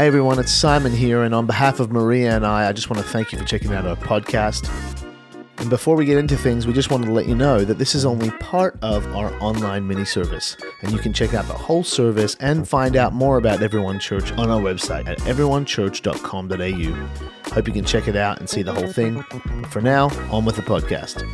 Hey 0.00 0.06
everyone, 0.06 0.38
it's 0.38 0.50
Simon 0.50 0.92
here, 0.92 1.24
and 1.24 1.34
on 1.34 1.44
behalf 1.44 1.78
of 1.78 1.92
Maria 1.92 2.34
and 2.34 2.46
I, 2.46 2.70
I 2.70 2.72
just 2.72 2.88
want 2.88 3.02
to 3.02 3.08
thank 3.10 3.32
you 3.32 3.38
for 3.38 3.44
checking 3.44 3.74
out 3.74 3.84
our 3.84 3.96
podcast. 3.96 4.66
And 5.58 5.68
before 5.68 5.94
we 5.94 6.06
get 6.06 6.16
into 6.16 6.38
things, 6.38 6.66
we 6.66 6.72
just 6.72 6.90
wanted 6.90 7.08
to 7.08 7.12
let 7.12 7.28
you 7.28 7.34
know 7.34 7.66
that 7.66 7.76
this 7.76 7.94
is 7.94 8.06
only 8.06 8.30
part 8.30 8.78
of 8.80 9.06
our 9.14 9.30
online 9.42 9.86
mini 9.86 10.06
service, 10.06 10.56
and 10.80 10.90
you 10.90 10.98
can 10.98 11.12
check 11.12 11.34
out 11.34 11.46
the 11.48 11.52
whole 11.52 11.84
service 11.84 12.34
and 12.40 12.66
find 12.66 12.96
out 12.96 13.12
more 13.12 13.36
about 13.36 13.62
Everyone 13.62 13.98
Church 13.98 14.32
on 14.32 14.48
our 14.48 14.62
website 14.62 15.06
at 15.06 15.18
everyonechurch.com.au. 15.18 17.52
Hope 17.52 17.66
you 17.66 17.74
can 17.74 17.84
check 17.84 18.08
it 18.08 18.16
out 18.16 18.38
and 18.38 18.48
see 18.48 18.62
the 18.62 18.72
whole 18.72 18.90
thing. 18.90 19.22
But 19.30 19.66
for 19.66 19.82
now, 19.82 20.08
on 20.30 20.46
with 20.46 20.56
the 20.56 20.62
podcast. 20.62 21.26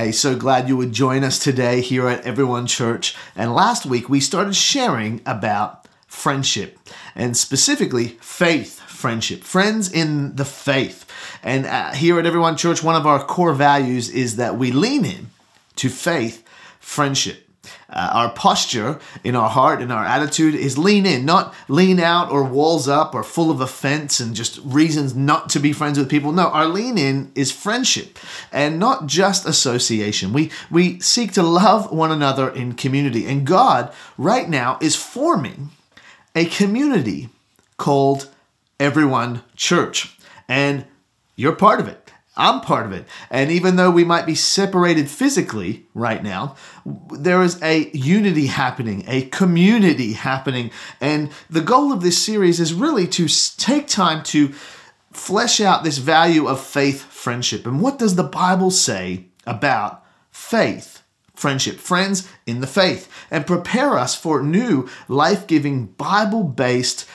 Hey, 0.00 0.12
so 0.12 0.34
glad 0.34 0.66
you 0.66 0.78
would 0.78 0.94
join 0.94 1.24
us 1.24 1.38
today 1.38 1.82
here 1.82 2.08
at 2.08 2.24
Everyone 2.24 2.66
Church. 2.66 3.14
And 3.36 3.54
last 3.54 3.84
week 3.84 4.08
we 4.08 4.18
started 4.18 4.56
sharing 4.56 5.20
about 5.26 5.86
friendship 6.06 6.78
and 7.14 7.36
specifically 7.36 8.16
faith 8.22 8.80
friendship, 8.80 9.44
friends 9.44 9.92
in 9.92 10.36
the 10.36 10.46
faith. 10.46 11.04
And 11.42 11.66
uh, 11.66 11.92
here 11.92 12.18
at 12.18 12.24
Everyone 12.24 12.56
Church, 12.56 12.82
one 12.82 12.96
of 12.96 13.06
our 13.06 13.22
core 13.22 13.52
values 13.52 14.08
is 14.08 14.36
that 14.36 14.56
we 14.56 14.72
lean 14.72 15.04
in 15.04 15.28
to 15.76 15.90
faith 15.90 16.48
friendship. 16.78 17.49
Uh, 17.90 18.10
our 18.12 18.30
posture 18.30 18.98
in 19.22 19.36
our 19.36 19.50
heart 19.50 19.82
and 19.82 19.92
our 19.92 20.04
attitude 20.04 20.54
is 20.54 20.78
lean 20.78 21.04
in, 21.04 21.24
not 21.24 21.54
lean 21.68 22.00
out 22.00 22.30
or 22.30 22.42
walls 22.42 22.88
up 22.88 23.14
or 23.14 23.22
full 23.22 23.50
of 23.50 23.60
offense 23.60 24.20
and 24.20 24.34
just 24.34 24.58
reasons 24.64 25.14
not 25.14 25.50
to 25.50 25.58
be 25.58 25.72
friends 25.72 25.98
with 25.98 26.08
people. 26.08 26.32
No, 26.32 26.48
our 26.48 26.66
lean 26.66 26.96
in 26.96 27.30
is 27.34 27.52
friendship 27.52 28.18
and 28.52 28.78
not 28.78 29.06
just 29.06 29.46
association. 29.46 30.32
We 30.32 30.50
we 30.70 31.00
seek 31.00 31.32
to 31.32 31.42
love 31.42 31.92
one 31.92 32.10
another 32.10 32.48
in 32.48 32.74
community. 32.74 33.26
And 33.26 33.46
God 33.46 33.92
right 34.16 34.48
now 34.48 34.78
is 34.80 34.96
forming 34.96 35.70
a 36.34 36.46
community 36.46 37.28
called 37.76 38.28
Everyone 38.78 39.42
Church. 39.56 40.16
And 40.48 40.86
you're 41.36 41.56
part 41.56 41.80
of 41.80 41.88
it. 41.88 41.99
I'm 42.36 42.60
part 42.60 42.86
of 42.86 42.92
it. 42.92 43.06
And 43.28 43.50
even 43.50 43.76
though 43.76 43.90
we 43.90 44.04
might 44.04 44.24
be 44.24 44.34
separated 44.34 45.10
physically 45.10 45.86
right 45.94 46.22
now, 46.22 46.56
there 46.86 47.42
is 47.42 47.60
a 47.62 47.90
unity 47.90 48.46
happening, 48.46 49.04
a 49.06 49.22
community 49.26 50.12
happening. 50.12 50.70
And 51.00 51.30
the 51.50 51.60
goal 51.60 51.92
of 51.92 52.02
this 52.02 52.22
series 52.22 52.60
is 52.60 52.72
really 52.72 53.08
to 53.08 53.26
take 53.56 53.88
time 53.88 54.22
to 54.24 54.52
flesh 55.12 55.60
out 55.60 55.82
this 55.82 55.98
value 55.98 56.46
of 56.46 56.64
faith 56.64 57.02
friendship. 57.02 57.66
And 57.66 57.80
what 57.80 57.98
does 57.98 58.14
the 58.14 58.22
Bible 58.22 58.70
say 58.70 59.26
about 59.46 60.04
faith? 60.30 61.02
Friendship, 61.34 61.78
friends 61.78 62.28
in 62.46 62.60
the 62.60 62.66
faith, 62.66 63.10
and 63.30 63.46
prepare 63.46 63.98
us 63.98 64.14
for 64.14 64.42
new 64.42 64.86
life 65.08 65.46
giving, 65.46 65.86
Bible 65.86 66.44
based, 66.44 67.08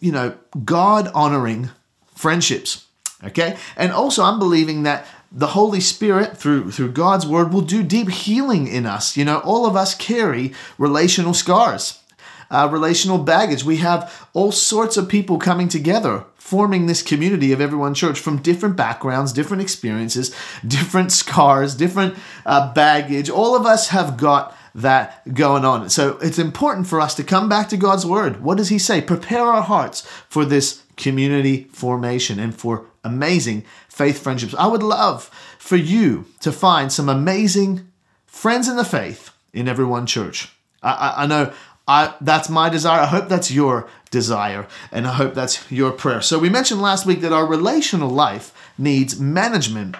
you 0.00 0.10
know, 0.10 0.34
God 0.64 1.08
honoring 1.14 1.68
friendships. 2.14 2.85
Okay? 3.26 3.56
And 3.76 3.92
also, 3.92 4.22
I'm 4.22 4.38
believing 4.38 4.84
that 4.84 5.06
the 5.32 5.48
Holy 5.48 5.80
Spirit, 5.80 6.36
through, 6.36 6.70
through 6.70 6.92
God's 6.92 7.26
word, 7.26 7.52
will 7.52 7.62
do 7.62 7.82
deep 7.82 8.10
healing 8.10 8.66
in 8.68 8.86
us. 8.86 9.16
You 9.16 9.24
know, 9.24 9.38
all 9.40 9.66
of 9.66 9.76
us 9.76 9.94
carry 9.94 10.52
relational 10.78 11.34
scars. 11.34 12.00
Uh, 12.48 12.68
relational 12.70 13.18
baggage. 13.18 13.64
We 13.64 13.78
have 13.78 14.28
all 14.32 14.52
sorts 14.52 14.96
of 14.96 15.08
people 15.08 15.36
coming 15.36 15.66
together, 15.66 16.26
forming 16.36 16.86
this 16.86 17.02
community 17.02 17.50
of 17.50 17.60
everyone 17.60 17.92
church 17.92 18.20
from 18.20 18.40
different 18.40 18.76
backgrounds, 18.76 19.32
different 19.32 19.64
experiences, 19.64 20.32
different 20.66 21.10
scars, 21.10 21.74
different 21.74 22.14
uh, 22.44 22.72
baggage. 22.72 23.28
All 23.28 23.56
of 23.56 23.66
us 23.66 23.88
have 23.88 24.16
got 24.16 24.56
that 24.76 25.34
going 25.34 25.64
on. 25.64 25.90
So 25.90 26.18
it's 26.18 26.38
important 26.38 26.86
for 26.86 27.00
us 27.00 27.14
to 27.16 27.24
come 27.24 27.48
back 27.48 27.68
to 27.70 27.76
God's 27.76 28.06
word. 28.06 28.42
What 28.42 28.58
does 28.58 28.68
He 28.68 28.78
say? 28.78 29.00
Prepare 29.00 29.42
our 29.42 29.62
hearts 29.62 30.02
for 30.28 30.44
this 30.44 30.84
community 30.96 31.64
formation 31.72 32.38
and 32.38 32.54
for 32.54 32.86
amazing 33.06 33.64
faith 33.88 34.22
friendships. 34.22 34.54
I 34.58 34.66
would 34.66 34.82
love 34.82 35.30
for 35.58 35.76
you 35.76 36.26
to 36.40 36.52
find 36.52 36.92
some 36.92 37.08
amazing 37.08 37.90
friends 38.26 38.68
in 38.68 38.76
the 38.76 38.84
faith 38.84 39.30
in 39.52 39.68
Everyone 39.68 40.06
Church. 40.06 40.52
I, 40.82 40.92
I, 40.92 41.22
I 41.22 41.26
know 41.26 41.52
I, 41.88 42.14
that's 42.20 42.48
my 42.48 42.68
desire. 42.68 43.00
I 43.00 43.06
hope 43.06 43.28
that's 43.28 43.50
your 43.50 43.88
desire, 44.10 44.66
and 44.90 45.06
I 45.06 45.12
hope 45.12 45.34
that's 45.34 45.70
your 45.70 45.92
prayer. 45.92 46.20
So, 46.20 46.38
we 46.38 46.48
mentioned 46.48 46.82
last 46.82 47.06
week 47.06 47.20
that 47.20 47.32
our 47.32 47.46
relational 47.46 48.10
life 48.10 48.52
needs 48.76 49.20
management 49.20 49.96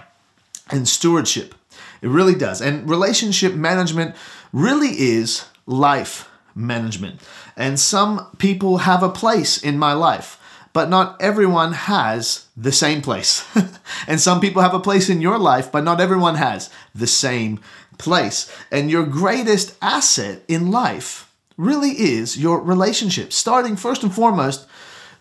and 0.70 0.88
stewardship. 0.88 1.54
It 2.02 2.08
really 2.08 2.34
does. 2.34 2.60
And 2.60 2.88
relationship 2.88 3.54
management 3.54 4.14
really 4.52 5.00
is 5.00 5.46
life 5.66 6.28
management. 6.54 7.20
And 7.56 7.78
some 7.78 8.28
people 8.38 8.78
have 8.78 9.02
a 9.02 9.08
place 9.08 9.62
in 9.62 9.78
my 9.78 9.92
life 9.92 10.40
but 10.76 10.90
not 10.90 11.16
everyone 11.22 11.72
has 11.72 12.48
the 12.54 12.70
same 12.70 13.00
place. 13.00 13.46
and 14.06 14.20
some 14.20 14.42
people 14.42 14.60
have 14.60 14.74
a 14.74 14.78
place 14.78 15.08
in 15.08 15.22
your 15.22 15.38
life, 15.38 15.72
but 15.72 15.82
not 15.82 16.02
everyone 16.02 16.34
has 16.34 16.68
the 16.94 17.06
same 17.06 17.58
place. 17.96 18.54
And 18.70 18.90
your 18.90 19.06
greatest 19.06 19.74
asset 19.80 20.42
in 20.48 20.70
life 20.70 21.32
really 21.56 21.92
is 21.92 22.36
your 22.36 22.60
relationship, 22.60 23.32
starting 23.32 23.74
first 23.74 24.02
and 24.02 24.14
foremost 24.14 24.68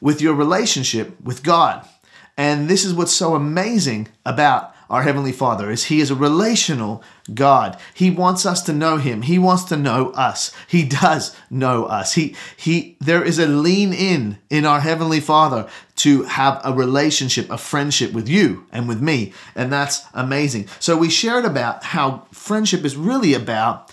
with 0.01 0.21
your 0.21 0.33
relationship 0.33 1.21
with 1.21 1.41
God. 1.41 1.87
And 2.35 2.67
this 2.67 2.83
is 2.83 2.93
what's 2.93 3.13
so 3.13 3.33
amazing 3.33 4.09
about 4.25 4.75
our 4.90 5.03
heavenly 5.03 5.31
Father 5.31 5.72
is 5.72 5.85
he 5.85 6.00
is 6.00 6.12
a 6.12 6.16
relational 6.16 7.03
God. 7.34 7.78
He 7.94 8.12
wants 8.12 8.46
us 8.46 8.62
to 8.63 8.73
know 8.73 8.97
him. 8.97 9.23
He 9.23 9.40
wants 9.40 9.63
to 9.66 9.78
know 9.78 10.12
us. 10.12 10.51
He 10.68 10.84
does 10.84 11.35
know 11.50 11.85
us. 11.85 12.13
He 12.13 12.35
he 12.56 12.97
there 13.00 13.23
is 13.23 13.40
a 13.40 13.47
lean 13.47 13.94
in 13.94 14.38
in 14.50 14.66
our 14.66 14.79
heavenly 14.79 15.19
Father 15.19 15.68
to 15.97 16.23
have 16.23 16.62
a 16.63 16.73
relationship, 16.73 17.50
a 17.50 17.57
friendship 17.57 18.12
with 18.13 18.28
you 18.28 18.66
and 18.72 18.88
with 18.88 19.01
me, 19.01 19.34
and 19.56 19.72
that's 19.72 20.03
amazing. 20.13 20.68
So 20.79 20.97
we 20.97 21.09
shared 21.09 21.46
about 21.46 21.84
how 21.84 22.28
friendship 22.31 22.85
is 22.85 22.96
really 22.96 23.34
about 23.34 23.91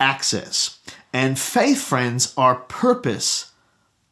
access. 0.00 0.78
And 1.12 1.38
faith 1.38 1.80
friends 1.80 2.34
are 2.36 2.56
purpose 2.56 3.52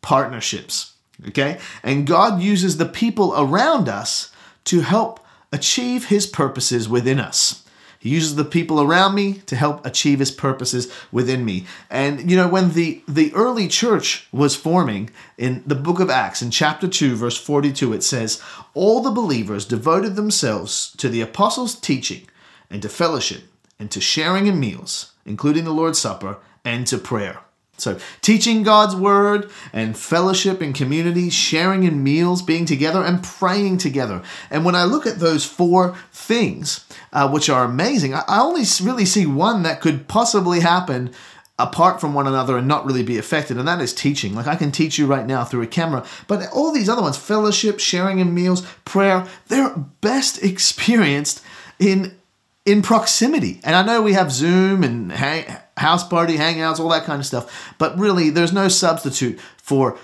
partnerships. 0.02 0.94
Okay? 1.28 1.58
And 1.82 2.06
God 2.06 2.40
uses 2.40 2.76
the 2.76 2.86
people 2.86 3.34
around 3.36 3.88
us 3.88 4.30
to 4.64 4.80
help 4.80 5.21
achieve 5.52 6.06
his 6.06 6.26
purposes 6.26 6.88
within 6.88 7.20
us. 7.20 7.62
He 8.02 8.08
uses 8.08 8.34
the 8.34 8.44
people 8.44 8.80
around 8.80 9.14
me 9.14 9.34
to 9.46 9.54
help 9.54 9.86
achieve 9.86 10.18
his 10.18 10.32
purposes 10.32 10.92
within 11.12 11.44
me. 11.44 11.66
And 11.88 12.28
you 12.28 12.36
know, 12.36 12.48
when 12.48 12.72
the, 12.72 13.00
the 13.06 13.32
early 13.32 13.68
church 13.68 14.26
was 14.32 14.56
forming 14.56 15.10
in 15.38 15.62
the 15.64 15.76
book 15.76 16.00
of 16.00 16.10
Acts, 16.10 16.42
in 16.42 16.50
chapter 16.50 16.88
2, 16.88 17.14
verse 17.14 17.38
42, 17.38 17.92
it 17.92 18.02
says, 18.02 18.42
All 18.74 19.02
the 19.02 19.12
believers 19.12 19.64
devoted 19.64 20.16
themselves 20.16 20.92
to 20.96 21.08
the 21.08 21.20
apostles' 21.20 21.76
teaching 21.76 22.26
and 22.68 22.82
to 22.82 22.88
fellowship 22.88 23.44
and 23.78 23.88
to 23.92 24.00
sharing 24.00 24.48
in 24.48 24.58
meals, 24.58 25.12
including 25.24 25.62
the 25.62 25.70
Lord's 25.70 26.00
Supper, 26.00 26.38
and 26.64 26.88
to 26.88 26.98
prayer. 26.98 27.38
So, 27.78 27.98
teaching 28.20 28.62
God's 28.62 28.94
word 28.94 29.50
and 29.72 29.96
fellowship 29.96 30.60
and 30.60 30.74
community, 30.74 31.30
sharing 31.30 31.84
in 31.84 32.04
meals, 32.04 32.42
being 32.42 32.64
together, 32.64 33.02
and 33.02 33.24
praying 33.24 33.78
together. 33.78 34.22
And 34.50 34.64
when 34.64 34.74
I 34.74 34.84
look 34.84 35.06
at 35.06 35.18
those 35.18 35.44
four 35.44 35.96
things, 36.12 36.86
uh, 37.12 37.28
which 37.28 37.48
are 37.48 37.64
amazing, 37.64 38.14
I 38.14 38.24
only 38.28 38.64
really 38.82 39.06
see 39.06 39.26
one 39.26 39.62
that 39.62 39.80
could 39.80 40.06
possibly 40.06 40.60
happen 40.60 41.12
apart 41.58 42.00
from 42.00 42.12
one 42.12 42.26
another 42.26 42.56
and 42.56 42.66
not 42.66 42.84
really 42.84 43.02
be 43.02 43.18
affected, 43.18 43.56
and 43.56 43.68
that 43.68 43.80
is 43.80 43.94
teaching. 43.94 44.34
Like 44.34 44.46
I 44.46 44.56
can 44.56 44.72
teach 44.72 44.98
you 44.98 45.06
right 45.06 45.26
now 45.26 45.44
through 45.44 45.62
a 45.62 45.66
camera, 45.66 46.04
but 46.26 46.50
all 46.52 46.72
these 46.72 46.88
other 46.88 47.02
ones 47.02 47.16
fellowship, 47.16 47.78
sharing 47.80 48.18
in 48.18 48.34
meals, 48.34 48.62
prayer 48.84 49.26
they're 49.48 49.74
best 50.00 50.42
experienced 50.42 51.42
in 51.78 52.16
in 52.64 52.82
proximity. 52.82 53.60
And 53.64 53.74
I 53.74 53.82
know 53.82 54.02
we 54.02 54.12
have 54.12 54.30
Zoom 54.30 54.84
and 54.84 55.10
hang, 55.10 55.44
house 55.76 56.06
party 56.06 56.36
hangouts, 56.36 56.78
all 56.78 56.88
that 56.90 57.04
kind 57.04 57.20
of 57.20 57.26
stuff, 57.26 57.74
but 57.78 57.98
really 57.98 58.30
there's 58.30 58.52
no 58.52 58.68
substitute 58.68 59.40
for 59.56 59.98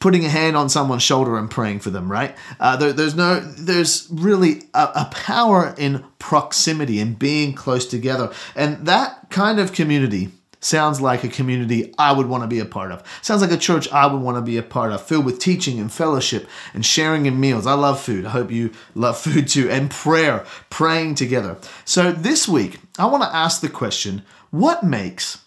putting 0.00 0.24
a 0.24 0.28
hand 0.28 0.56
on 0.56 0.68
someone's 0.68 1.02
shoulder 1.02 1.38
and 1.38 1.50
praying 1.50 1.80
for 1.80 1.88
them, 1.90 2.12
right? 2.12 2.36
Uh, 2.60 2.76
there, 2.76 2.92
there's 2.92 3.14
no, 3.14 3.40
there's 3.40 4.06
really 4.10 4.62
a, 4.74 4.90
a 4.96 5.08
power 5.12 5.74
in 5.78 6.04
proximity 6.18 7.00
and 7.00 7.18
being 7.18 7.54
close 7.54 7.86
together, 7.86 8.32
and 8.54 8.86
that 8.86 9.30
kind 9.30 9.58
of 9.58 9.72
community 9.72 10.30
sounds 10.60 11.00
like 11.00 11.24
a 11.24 11.28
community 11.28 11.94
I 11.98 12.12
would 12.12 12.26
want 12.26 12.42
to 12.42 12.48
be 12.48 12.58
a 12.58 12.64
part 12.64 12.90
of. 12.90 13.02
Sounds 13.22 13.42
like 13.42 13.52
a 13.52 13.56
church 13.56 13.90
I 13.92 14.06
would 14.06 14.20
want 14.20 14.36
to 14.38 14.42
be 14.42 14.56
a 14.56 14.62
part 14.62 14.92
of, 14.92 15.02
filled 15.02 15.26
with 15.26 15.38
teaching 15.38 15.78
and 15.78 15.92
fellowship 15.92 16.48
and 16.72 16.84
sharing 16.84 17.26
in 17.26 17.38
meals. 17.38 17.66
I 17.66 17.74
love 17.74 18.00
food. 18.00 18.24
I 18.24 18.30
hope 18.30 18.50
you 18.50 18.70
love 18.94 19.18
food 19.18 19.48
too. 19.48 19.70
And 19.70 19.90
prayer, 19.90 20.44
praying 20.70 21.16
together. 21.16 21.58
So 21.84 22.12
this 22.12 22.48
week, 22.48 22.80
I 22.98 23.06
want 23.06 23.22
to 23.22 23.34
ask 23.34 23.60
the 23.60 23.68
question 23.68 24.22
what 24.54 24.84
makes 24.84 25.42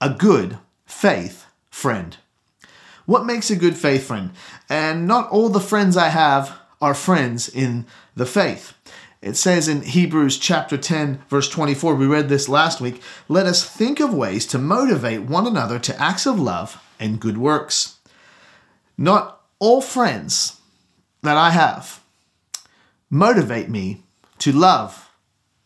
a 0.00 0.08
good 0.08 0.56
faith 0.86 1.44
friend? 1.68 2.16
What 3.04 3.26
makes 3.26 3.50
a 3.50 3.56
good 3.56 3.76
faith 3.76 4.06
friend? 4.06 4.30
And 4.70 5.06
not 5.06 5.28
all 5.28 5.50
the 5.50 5.60
friends 5.60 5.98
I 5.98 6.08
have 6.08 6.58
are 6.80 6.94
friends 6.94 7.46
in 7.46 7.84
the 8.16 8.24
faith. 8.24 8.72
It 9.20 9.36
says 9.36 9.68
in 9.68 9.82
Hebrews 9.82 10.38
chapter 10.38 10.78
10, 10.78 11.24
verse 11.28 11.50
24, 11.50 11.94
we 11.94 12.06
read 12.06 12.30
this 12.30 12.48
last 12.48 12.80
week, 12.80 13.02
let 13.28 13.44
us 13.44 13.68
think 13.68 14.00
of 14.00 14.14
ways 14.14 14.46
to 14.46 14.58
motivate 14.58 15.24
one 15.24 15.46
another 15.46 15.78
to 15.80 16.00
acts 16.00 16.24
of 16.24 16.40
love 16.40 16.82
and 16.98 17.20
good 17.20 17.36
works. 17.36 17.98
Not 18.96 19.42
all 19.58 19.82
friends 19.82 20.58
that 21.20 21.36
I 21.36 21.50
have 21.50 22.02
motivate 23.10 23.68
me 23.68 24.04
to 24.38 24.52
love 24.52 25.10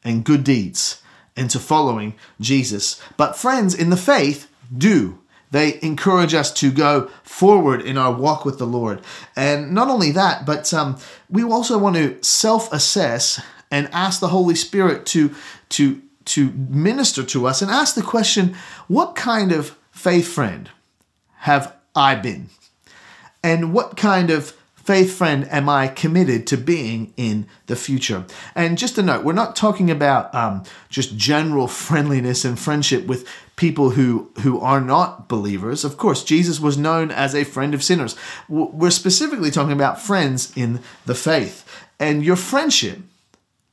and 0.02 0.24
good 0.24 0.42
deeds 0.42 1.00
and 1.36 1.50
to 1.50 1.58
following 1.58 2.14
Jesus. 2.40 3.00
But 3.16 3.36
friends 3.36 3.74
in 3.74 3.90
the 3.90 3.96
faith 3.96 4.48
do. 4.76 5.18
They 5.50 5.78
encourage 5.80 6.34
us 6.34 6.52
to 6.54 6.72
go 6.72 7.08
forward 7.22 7.80
in 7.80 7.96
our 7.96 8.12
walk 8.12 8.44
with 8.44 8.58
the 8.58 8.66
Lord. 8.66 9.00
And 9.36 9.72
not 9.72 9.88
only 9.88 10.10
that, 10.10 10.44
but 10.44 10.72
um, 10.74 10.98
we 11.30 11.44
also 11.44 11.78
want 11.78 11.96
to 11.96 12.22
self 12.22 12.72
assess 12.72 13.40
and 13.70 13.88
ask 13.92 14.20
the 14.20 14.28
Holy 14.28 14.54
Spirit 14.54 15.06
to, 15.06 15.34
to, 15.70 16.02
to 16.26 16.50
minister 16.52 17.22
to 17.24 17.46
us 17.46 17.62
and 17.62 17.70
ask 17.70 17.94
the 17.94 18.02
question 18.02 18.56
what 18.88 19.14
kind 19.14 19.52
of 19.52 19.76
faith 19.90 20.28
friend 20.28 20.70
have 21.38 21.74
I 21.94 22.16
been? 22.16 22.48
And 23.42 23.72
what 23.72 23.96
kind 23.96 24.30
of 24.30 24.55
faith 24.86 25.12
friend 25.12 25.48
am 25.50 25.68
I 25.68 25.88
committed 25.88 26.46
to 26.46 26.56
being 26.56 27.12
in 27.16 27.48
the 27.66 27.74
future? 27.74 28.24
And 28.54 28.78
just 28.78 28.96
a 28.96 29.02
note, 29.02 29.24
we're 29.24 29.32
not 29.32 29.56
talking 29.56 29.90
about 29.90 30.32
um, 30.32 30.62
just 30.88 31.16
general 31.16 31.66
friendliness 31.86 32.44
and 32.44 32.56
friendship 32.58 33.06
with 33.06 33.28
people 33.56 33.90
who 33.90 34.30
who 34.42 34.60
are 34.60 34.80
not 34.80 35.28
believers. 35.28 35.84
Of 35.84 35.96
course, 35.96 36.22
Jesus 36.22 36.60
was 36.60 36.78
known 36.78 37.10
as 37.10 37.34
a 37.34 37.44
friend 37.44 37.74
of 37.74 37.82
sinners. 37.82 38.14
We're 38.48 38.90
specifically 38.90 39.50
talking 39.50 39.72
about 39.72 40.00
friends 40.00 40.52
in 40.56 40.80
the 41.04 41.14
faith. 41.14 41.64
And 41.98 42.24
your 42.24 42.36
friendship, 42.36 43.00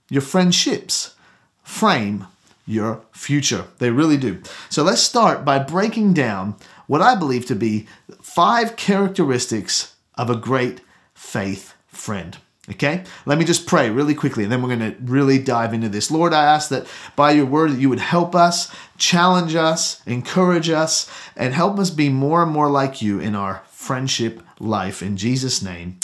your 0.09 0.21
friendships 0.21 1.15
frame 1.61 2.25
your 2.65 3.01
future. 3.11 3.65
They 3.77 3.91
really 3.91 4.17
do. 4.17 4.41
So 4.69 4.83
let's 4.83 5.01
start 5.01 5.45
by 5.45 5.59
breaking 5.59 6.13
down 6.13 6.55
what 6.87 7.01
I 7.01 7.13
believe 7.15 7.45
to 7.47 7.55
be 7.55 7.87
five 8.21 8.77
characteristics 8.77 9.95
of 10.15 10.29
a 10.29 10.35
great 10.35 10.79
faith 11.23 11.73
friend. 11.87 12.37
Okay, 12.69 13.03
let 13.25 13.37
me 13.37 13.43
just 13.43 13.65
pray 13.65 13.89
really 13.89 14.15
quickly 14.15 14.43
and 14.43 14.51
then 14.51 14.61
we're 14.61 14.75
going 14.75 14.93
to 14.93 14.97
really 15.01 15.37
dive 15.37 15.73
into 15.73 15.89
this. 15.89 16.09
Lord, 16.09 16.33
I 16.33 16.45
ask 16.45 16.69
that 16.69 16.87
by 17.15 17.31
your 17.31 17.45
word 17.45 17.71
that 17.71 17.79
you 17.79 17.89
would 17.89 17.99
help 17.99 18.35
us, 18.35 18.73
challenge 18.97 19.53
us, 19.53 20.01
encourage 20.05 20.69
us, 20.69 21.11
and 21.35 21.53
help 21.53 21.77
us 21.77 21.89
be 21.89 22.07
more 22.07 22.41
and 22.41 22.51
more 22.51 22.69
like 22.69 23.01
you 23.01 23.19
in 23.19 23.35
our 23.35 23.63
friendship 23.69 24.41
life. 24.59 25.01
In 25.01 25.17
Jesus' 25.17 25.61
name, 25.61 25.97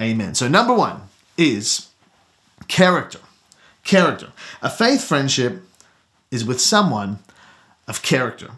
amen. 0.00 0.34
So, 0.34 0.48
number 0.48 0.74
one 0.74 1.02
is 1.36 1.88
character. 2.66 3.20
Character. 3.84 4.32
A 4.62 4.70
faith 4.70 5.04
friendship 5.04 5.62
is 6.30 6.44
with 6.44 6.60
someone 6.60 7.20
of 7.86 8.02
character. 8.02 8.50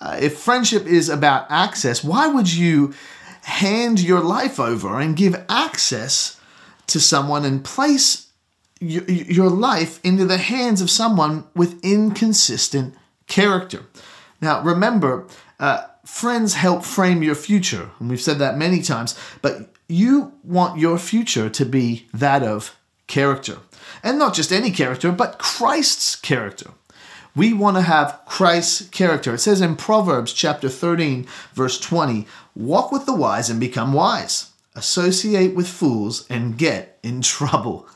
Uh, 0.00 0.18
if 0.20 0.38
friendship 0.38 0.86
is 0.86 1.08
about 1.08 1.46
access, 1.48 2.02
why 2.02 2.26
would 2.26 2.52
you 2.52 2.92
hand 3.42 4.00
your 4.00 4.20
life 4.20 4.60
over 4.60 5.00
and 5.00 5.16
give 5.16 5.44
access 5.48 6.40
to 6.88 7.00
someone 7.00 7.44
and 7.44 7.64
place 7.64 8.30
your, 8.80 9.50
life 9.50 10.00
into 10.02 10.24
the 10.24 10.38
hands 10.38 10.80
of 10.80 10.90
someone 10.90 11.44
with 11.54 11.82
inconsistent 11.84 12.94
character. 13.26 13.84
Now, 14.40 14.62
remember, 14.62 15.26
uh, 15.58 15.86
friends 16.04 16.54
help 16.54 16.84
frame 16.84 17.22
your 17.22 17.34
future, 17.34 17.90
and 17.98 18.08
we've 18.08 18.20
said 18.20 18.38
that 18.38 18.56
many 18.56 18.80
times, 18.80 19.18
but 19.42 19.74
you 19.88 20.32
want 20.42 20.80
your 20.80 20.98
future 20.98 21.50
to 21.50 21.64
be 21.66 22.08
that 22.14 22.42
of 22.42 22.76
character. 23.06 23.58
And 24.02 24.18
not 24.18 24.34
just 24.34 24.52
any 24.52 24.70
character, 24.70 25.12
but 25.12 25.38
Christ's 25.38 26.16
character. 26.16 26.70
We 27.34 27.52
want 27.52 27.76
to 27.76 27.82
have 27.82 28.20
Christ's 28.26 28.88
character. 28.88 29.34
It 29.34 29.38
says 29.38 29.60
in 29.60 29.76
Proverbs 29.76 30.32
chapter 30.32 30.68
13, 30.68 31.26
verse 31.54 31.78
20, 31.78 32.26
walk 32.54 32.90
with 32.90 33.06
the 33.06 33.14
wise 33.14 33.48
and 33.48 33.60
become 33.60 33.92
wise. 33.92 34.50
Associate 34.74 35.54
with 35.54 35.68
fools 35.68 36.26
and 36.28 36.56
get 36.56 36.98
in 37.02 37.20
trouble. 37.22 37.88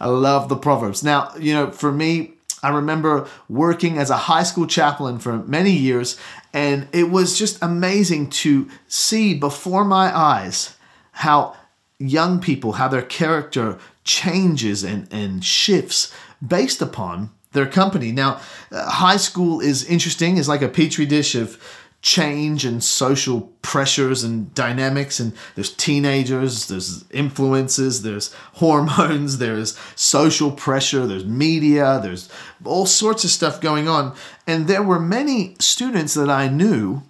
I 0.00 0.06
love 0.06 0.48
the 0.48 0.56
Proverbs. 0.56 1.02
Now, 1.02 1.32
you 1.38 1.54
know, 1.54 1.70
for 1.70 1.92
me, 1.92 2.32
I 2.62 2.70
remember 2.70 3.28
working 3.48 3.98
as 3.98 4.10
a 4.10 4.16
high 4.16 4.42
school 4.42 4.66
chaplain 4.66 5.18
for 5.18 5.38
many 5.38 5.72
years, 5.72 6.18
and 6.52 6.88
it 6.92 7.10
was 7.10 7.38
just 7.38 7.62
amazing 7.62 8.30
to 8.30 8.68
see 8.88 9.34
before 9.34 9.84
my 9.84 10.16
eyes 10.16 10.76
how 11.12 11.54
young 11.98 12.40
people, 12.40 12.72
how 12.72 12.88
their 12.88 13.02
character 13.02 13.78
changes 14.04 14.82
and, 14.82 15.06
and 15.12 15.44
shifts 15.44 16.12
based 16.46 16.82
upon 16.82 17.30
their 17.56 17.66
company. 17.66 18.12
Now, 18.12 18.40
uh, 18.70 18.88
high 18.88 19.16
school 19.16 19.60
is 19.60 19.84
interesting, 19.84 20.38
it's 20.38 20.46
like 20.46 20.62
a 20.62 20.68
petri 20.68 21.06
dish 21.06 21.34
of 21.34 21.60
change 22.02 22.64
and 22.64 22.84
social 22.84 23.40
pressures 23.62 24.22
and 24.22 24.54
dynamics 24.54 25.18
and 25.18 25.32
there's 25.56 25.72
teenagers 25.72 26.68
there's 26.68 27.04
influences 27.10 28.02
there's 28.02 28.32
hormones 28.52 29.38
there's 29.38 29.76
social 29.96 30.52
pressure 30.52 31.04
there's 31.04 31.24
media 31.24 31.98
there's 32.00 32.28
all 32.64 32.86
sorts 32.86 33.24
of 33.24 33.30
stuff 33.30 33.60
going 33.60 33.88
on. 33.88 34.14
And 34.46 34.68
there 34.68 34.84
were 34.84 35.00
many 35.00 35.56
students 35.58 36.14
that 36.14 36.30
i 36.30 36.46
knew 36.46 37.02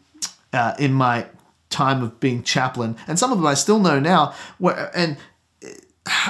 uh, 0.54 0.75
in 0.78 0.94
my 0.94 1.26
time 1.69 2.02
of 2.02 2.19
being 2.19 2.42
chaplain 2.42 2.96
and 3.06 3.19
some 3.19 3.32
of 3.32 3.38
them 3.38 3.46
i 3.46 3.54
still 3.54 3.81
know 3.81 4.00
now 4.00 4.32
where, 4.56 4.90
and 4.96 5.19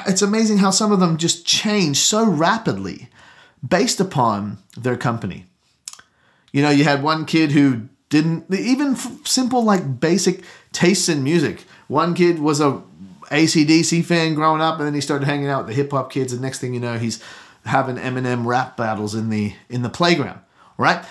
it's 0.07 0.23
amazing 0.23 0.59
how 0.59 0.71
some 0.71 0.91
of 0.91 0.99
them 0.99 1.19
just 1.19 1.47
change 1.47 1.99
so 1.99 2.25
rapidly 2.27 3.11
based 3.67 4.01
upon 4.01 4.59
their 4.77 4.97
company. 4.97 5.47
You 6.53 6.63
know, 6.63 6.71
you 6.71 6.85
had 6.85 7.03
one 7.03 7.25
kid 7.27 7.53
who 7.53 7.89
didn't 8.09 8.53
even 8.53 8.97
simple 9.25 9.63
like 9.63 10.01
basic 10.01 10.43
tastes 10.73 11.09
in 11.09 11.23
music. 11.23 11.65
One 11.89 12.15
kid 12.15 12.39
was 12.39 12.61
a 12.61 12.83
ACDC 13.31 14.05
fan 14.05 14.35
growing 14.35 14.61
up, 14.61 14.79
and 14.79 14.87
then 14.87 14.95
he 14.95 15.01
started 15.01 15.27
hanging 15.27 15.49
out 15.49 15.67
with 15.67 15.75
the 15.75 15.83
hip 15.83 15.91
hop 15.91 16.11
kids, 16.11 16.33
and 16.33 16.43
next 16.43 16.61
thing 16.61 16.75
you 16.75 16.81
know, 16.81 16.99
he's 16.99 17.23
having 17.65 17.97
Eminem 17.97 18.47
rap 18.47 18.77
battles 18.77 19.15
in 19.15 19.31
the 19.31 19.55
in 19.69 19.83
the 19.83 19.91
playground. 19.91 20.41
Right? 20.79 21.05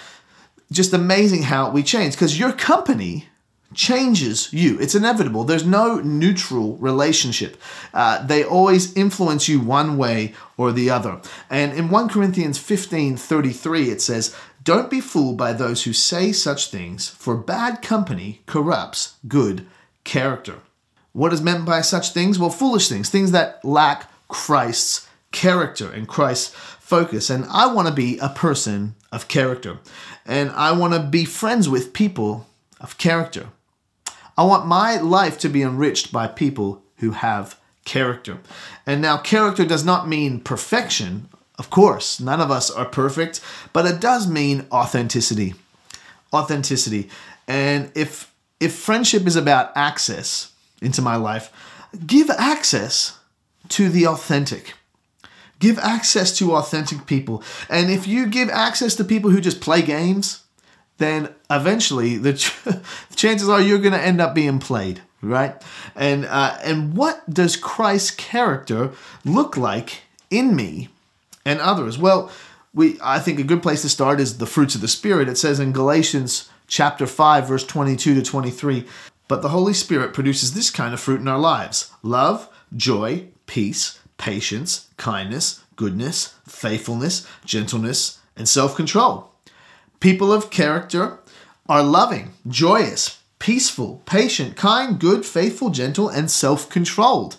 Just 0.71 0.93
amazing 0.93 1.43
how 1.43 1.69
we 1.69 1.83
change 1.83 2.13
because 2.13 2.39
your 2.39 2.51
company 2.51 3.27
changes 3.75 4.51
you. 4.51 4.79
It's 4.79 4.95
inevitable. 4.95 5.43
There's 5.43 5.65
no 5.65 5.99
neutral 5.99 6.77
relationship. 6.77 7.61
Uh, 7.93 8.25
they 8.25 8.43
always 8.43 8.95
influence 8.95 9.47
you 9.47 9.59
one 9.59 9.97
way 9.97 10.33
or 10.57 10.71
the 10.71 10.89
other. 10.89 11.21
And 11.49 11.73
in 11.73 11.89
1 11.89 12.09
Corinthians 12.09 12.57
15 12.57 13.17
33, 13.17 13.89
it 13.89 14.01
says, 14.01 14.35
Don't 14.63 14.89
be 14.89 15.01
fooled 15.01 15.37
by 15.37 15.53
those 15.53 15.83
who 15.83 15.93
say 15.93 16.31
such 16.31 16.67
things, 16.71 17.09
for 17.09 17.35
bad 17.35 17.81
company 17.81 18.41
corrupts 18.45 19.15
good 19.27 19.65
character. 20.03 20.59
What 21.11 21.33
is 21.33 21.41
meant 21.41 21.65
by 21.65 21.81
such 21.81 22.11
things? 22.11 22.37
Well, 22.37 22.49
foolish 22.49 22.89
things, 22.89 23.09
things 23.09 23.31
that 23.31 23.63
lack 23.63 24.09
Christ's 24.27 25.07
character 25.31 25.91
and 25.91 26.07
Christ's 26.07 26.53
focus. 26.79 27.29
And 27.29 27.45
I 27.49 27.67
want 27.67 27.87
to 27.87 27.93
be 27.93 28.17
a 28.19 28.29
person 28.29 28.95
of 29.11 29.27
character. 29.27 29.79
And 30.25 30.51
I 30.51 30.71
want 30.71 30.93
to 30.93 30.99
be 30.99 31.25
friends 31.25 31.69
with 31.69 31.93
people 31.93 32.47
of 32.79 32.97
character. 32.97 33.47
I 34.37 34.43
want 34.43 34.67
my 34.67 34.97
life 34.97 35.37
to 35.39 35.49
be 35.49 35.61
enriched 35.61 36.11
by 36.11 36.27
people 36.27 36.83
who 36.97 37.11
have 37.11 37.59
character. 37.85 38.39
And 38.85 39.01
now, 39.01 39.17
character 39.17 39.65
does 39.65 39.85
not 39.85 40.07
mean 40.07 40.41
perfection. 40.41 41.29
Of 41.57 41.69
course, 41.69 42.19
none 42.19 42.41
of 42.41 42.51
us 42.51 42.69
are 42.69 42.85
perfect, 42.85 43.39
but 43.71 43.85
it 43.85 44.01
does 44.01 44.27
mean 44.27 44.65
authenticity. 44.71 45.55
Authenticity. 46.33 47.09
And 47.47 47.91
if 47.95 48.33
if 48.59 48.73
friendship 48.73 49.27
is 49.27 49.35
about 49.35 49.71
access 49.75 50.51
into 50.81 51.01
my 51.01 51.15
life, 51.15 51.51
give 52.05 52.29
access 52.29 53.17
to 53.69 53.89
the 53.89 54.07
authentic. 54.07 54.73
Give 55.59 55.79
access 55.79 56.35
to 56.37 56.55
authentic 56.55 57.05
people. 57.05 57.43
And 57.69 57.89
if 57.89 58.07
you 58.07 58.27
give 58.27 58.49
access 58.49 58.95
to 58.95 59.03
people 59.03 59.31
who 59.31 59.39
just 59.39 59.61
play 59.61 59.81
games, 59.81 60.43
then 60.97 61.33
eventually 61.49 62.17
the, 62.17 62.33
ch- 62.33 62.53
chances 63.15 63.49
are 63.49 63.61
you're 63.61 63.79
going 63.79 63.93
to 63.93 64.01
end 64.01 64.21
up 64.21 64.33
being 64.33 64.59
played, 64.59 65.01
right? 65.21 65.61
And 65.95 66.25
uh, 66.25 66.57
and 66.63 66.95
what 66.95 67.29
does 67.29 67.55
Christ's 67.55 68.11
character 68.11 68.91
look 69.23 69.57
like 69.57 70.03
in 70.29 70.55
me 70.55 70.89
and 71.45 71.59
others? 71.59 71.97
Well, 71.97 72.31
we 72.73 72.97
I 73.01 73.19
think 73.19 73.39
a 73.39 73.43
good 73.43 73.63
place 73.63 73.81
to 73.81 73.89
start 73.89 74.19
is 74.19 74.37
the 74.37 74.45
fruits 74.45 74.75
of 74.75 74.81
the 74.81 74.87
Spirit. 74.87 75.29
It 75.29 75.37
says 75.37 75.59
in 75.59 75.71
Galatians 75.71 76.49
chapter 76.67 77.05
5 77.05 77.47
verse 77.47 77.65
22 77.65 78.15
to 78.15 78.21
23, 78.21 78.85
but 79.27 79.41
the 79.41 79.49
Holy 79.49 79.73
Spirit 79.73 80.13
produces 80.13 80.53
this 80.53 80.69
kind 80.69 80.93
of 80.93 80.99
fruit 80.99 81.21
in 81.21 81.27
our 81.27 81.39
lives: 81.39 81.91
love, 82.03 82.49
joy, 82.75 83.27
peace, 83.47 83.99
patience, 84.17 84.89
kindness, 84.97 85.63
goodness, 85.75 86.35
faithfulness, 86.47 87.27
gentleness, 87.45 88.19
and 88.35 88.47
self-control. 88.47 89.31
People 89.99 90.31
of 90.31 90.49
character 90.49 91.19
are 91.67 91.83
loving, 91.83 92.33
joyous, 92.47 93.21
peaceful, 93.39 94.01
patient, 94.05 94.55
kind, 94.55 94.99
good, 94.99 95.25
faithful, 95.25 95.69
gentle, 95.69 96.09
and 96.09 96.29
self 96.29 96.69
controlled. 96.69 97.37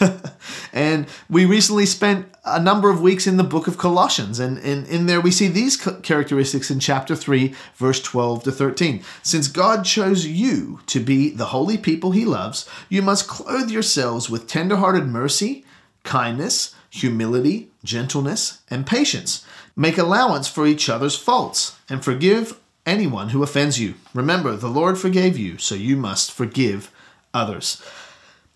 and 0.72 1.06
we 1.28 1.44
recently 1.44 1.86
spent 1.86 2.26
a 2.44 2.60
number 2.60 2.90
of 2.90 3.00
weeks 3.00 3.26
in 3.26 3.36
the 3.36 3.44
book 3.44 3.66
of 3.66 3.78
Colossians, 3.78 4.40
and, 4.40 4.58
and 4.58 4.86
in 4.88 5.06
there 5.06 5.20
we 5.20 5.30
see 5.30 5.48
these 5.48 5.76
characteristics 5.76 6.70
in 6.70 6.80
chapter 6.80 7.14
3, 7.14 7.54
verse 7.76 8.02
12 8.02 8.44
to 8.44 8.52
13. 8.52 9.02
Since 9.22 9.48
God 9.48 9.84
chose 9.84 10.26
you 10.26 10.80
to 10.86 11.00
be 11.00 11.30
the 11.30 11.46
holy 11.46 11.78
people 11.78 12.10
he 12.10 12.24
loves, 12.24 12.68
you 12.88 13.02
must 13.02 13.28
clothe 13.28 13.70
yourselves 13.70 14.28
with 14.28 14.48
tenderhearted 14.48 15.06
mercy, 15.06 15.64
kindness, 16.02 16.74
humility, 16.90 17.70
gentleness, 17.84 18.62
and 18.70 18.86
patience. 18.86 19.46
Make 19.74 19.98
allowance 19.98 20.48
for 20.48 20.66
each 20.66 20.88
other's 20.88 21.16
faults, 21.16 21.76
and 21.88 22.04
forgive 22.04 22.58
anyone 22.84 23.30
who 23.30 23.42
offends 23.42 23.80
you. 23.80 23.94
Remember, 24.14 24.54
the 24.56 24.68
Lord 24.68 24.98
forgave 24.98 25.38
you, 25.38 25.58
so 25.58 25.74
you 25.74 25.96
must 25.96 26.32
forgive 26.32 26.90
others. 27.32 27.82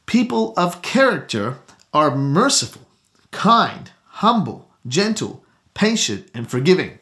People 0.04 0.52
of 0.56 0.82
character 0.82 1.58
are 1.92 2.14
merciful, 2.14 2.86
kind, 3.30 3.90
humble, 4.06 4.70
gentle, 4.86 5.44
patient, 5.74 6.28
and 6.34 6.50
forgiving. 6.50 6.98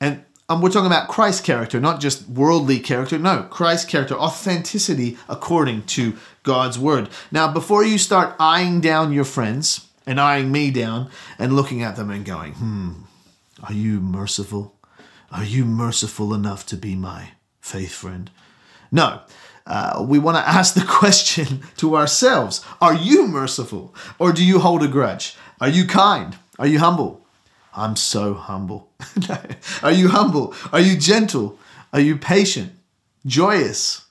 And 0.00 0.24
um, 0.48 0.60
we're 0.60 0.70
talking 0.70 0.86
about 0.86 1.08
Christ's 1.08 1.40
character, 1.40 1.80
not 1.80 2.00
just 2.00 2.28
worldly 2.28 2.80
character. 2.80 3.18
No, 3.18 3.44
Christ's 3.44 3.88
character, 3.88 4.14
authenticity 4.14 5.16
according 5.28 5.84
to 5.84 6.14
God's 6.42 6.78
word. 6.78 7.08
Now, 7.30 7.52
before 7.52 7.84
you 7.84 7.96
start 7.96 8.34
eyeing 8.38 8.80
down 8.80 9.12
your 9.12 9.24
friends 9.24 9.86
and 10.04 10.20
eyeing 10.20 10.50
me 10.50 10.70
down 10.70 11.10
and 11.38 11.54
looking 11.54 11.82
at 11.82 11.96
them 11.96 12.10
and 12.10 12.24
going, 12.24 12.52
hmm, 12.54 12.92
are 13.62 13.72
you 13.72 14.00
merciful? 14.00 14.76
Are 15.30 15.44
you 15.44 15.64
merciful 15.64 16.34
enough 16.34 16.66
to 16.66 16.76
be 16.76 16.94
my 16.94 17.30
faith 17.60 17.92
friend? 17.92 18.30
No, 18.90 19.22
uh, 19.66 20.04
we 20.06 20.18
want 20.18 20.36
to 20.36 20.48
ask 20.48 20.74
the 20.74 20.84
question 20.84 21.62
to 21.76 21.96
ourselves 21.96 22.64
Are 22.80 22.94
you 22.94 23.26
merciful 23.26 23.94
or 24.18 24.32
do 24.32 24.44
you 24.44 24.58
hold 24.58 24.82
a 24.82 24.88
grudge? 24.88 25.36
Are 25.60 25.68
you 25.68 25.86
kind? 25.86 26.36
Are 26.58 26.66
you 26.66 26.78
humble? 26.80 27.24
I'm 27.74 27.96
so 27.96 28.34
humble. 28.34 28.90
Are 29.82 29.92
you 29.92 30.08
humble? 30.08 30.54
Are 30.72 30.80
you 30.80 30.96
gentle? 30.96 31.58
Are 31.92 32.00
you 32.00 32.16
patient? 32.16 32.72
Joyous? 33.24 34.04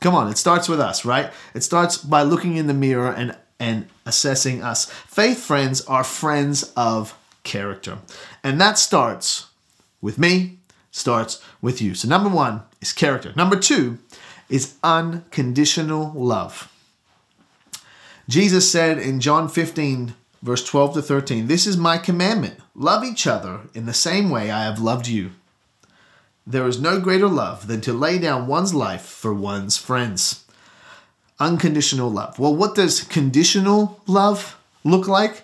Come 0.00 0.14
on, 0.14 0.28
it 0.28 0.36
starts 0.36 0.68
with 0.68 0.80
us, 0.80 1.04
right? 1.04 1.32
It 1.54 1.62
starts 1.62 1.98
by 1.98 2.22
looking 2.22 2.56
in 2.56 2.66
the 2.66 2.74
mirror 2.74 3.12
and, 3.12 3.36
and 3.60 3.88
assessing 4.04 4.62
us. 4.62 4.90
Faith 4.90 5.38
friends 5.38 5.84
are 5.86 6.04
friends 6.04 6.72
of 6.76 7.16
character. 7.46 7.98
And 8.44 8.60
that 8.60 8.78
starts 8.78 9.46
with 10.02 10.18
me, 10.18 10.58
starts 10.90 11.42
with 11.62 11.80
you. 11.80 11.94
So, 11.94 12.06
number 12.08 12.28
one 12.28 12.62
is 12.82 12.92
character. 12.92 13.32
Number 13.34 13.56
two 13.56 13.98
is 14.50 14.74
unconditional 14.82 16.12
love. 16.14 16.70
Jesus 18.28 18.70
said 18.70 18.98
in 18.98 19.20
John 19.20 19.48
15, 19.48 20.14
verse 20.42 20.64
12 20.64 20.94
to 20.94 21.02
13, 21.02 21.46
This 21.46 21.66
is 21.66 21.76
my 21.76 21.96
commandment 21.96 22.58
love 22.74 23.04
each 23.04 23.26
other 23.26 23.60
in 23.72 23.86
the 23.86 23.94
same 23.94 24.28
way 24.28 24.50
I 24.50 24.64
have 24.64 24.78
loved 24.78 25.06
you. 25.08 25.30
There 26.46 26.68
is 26.68 26.80
no 26.80 27.00
greater 27.00 27.28
love 27.28 27.66
than 27.66 27.80
to 27.82 27.92
lay 27.92 28.18
down 28.18 28.46
one's 28.46 28.74
life 28.74 29.02
for 29.02 29.32
one's 29.32 29.76
friends. 29.76 30.44
Unconditional 31.40 32.10
love. 32.10 32.38
Well, 32.38 32.54
what 32.54 32.74
does 32.74 33.02
conditional 33.02 34.00
love 34.06 34.56
look 34.84 35.08
like? 35.08 35.42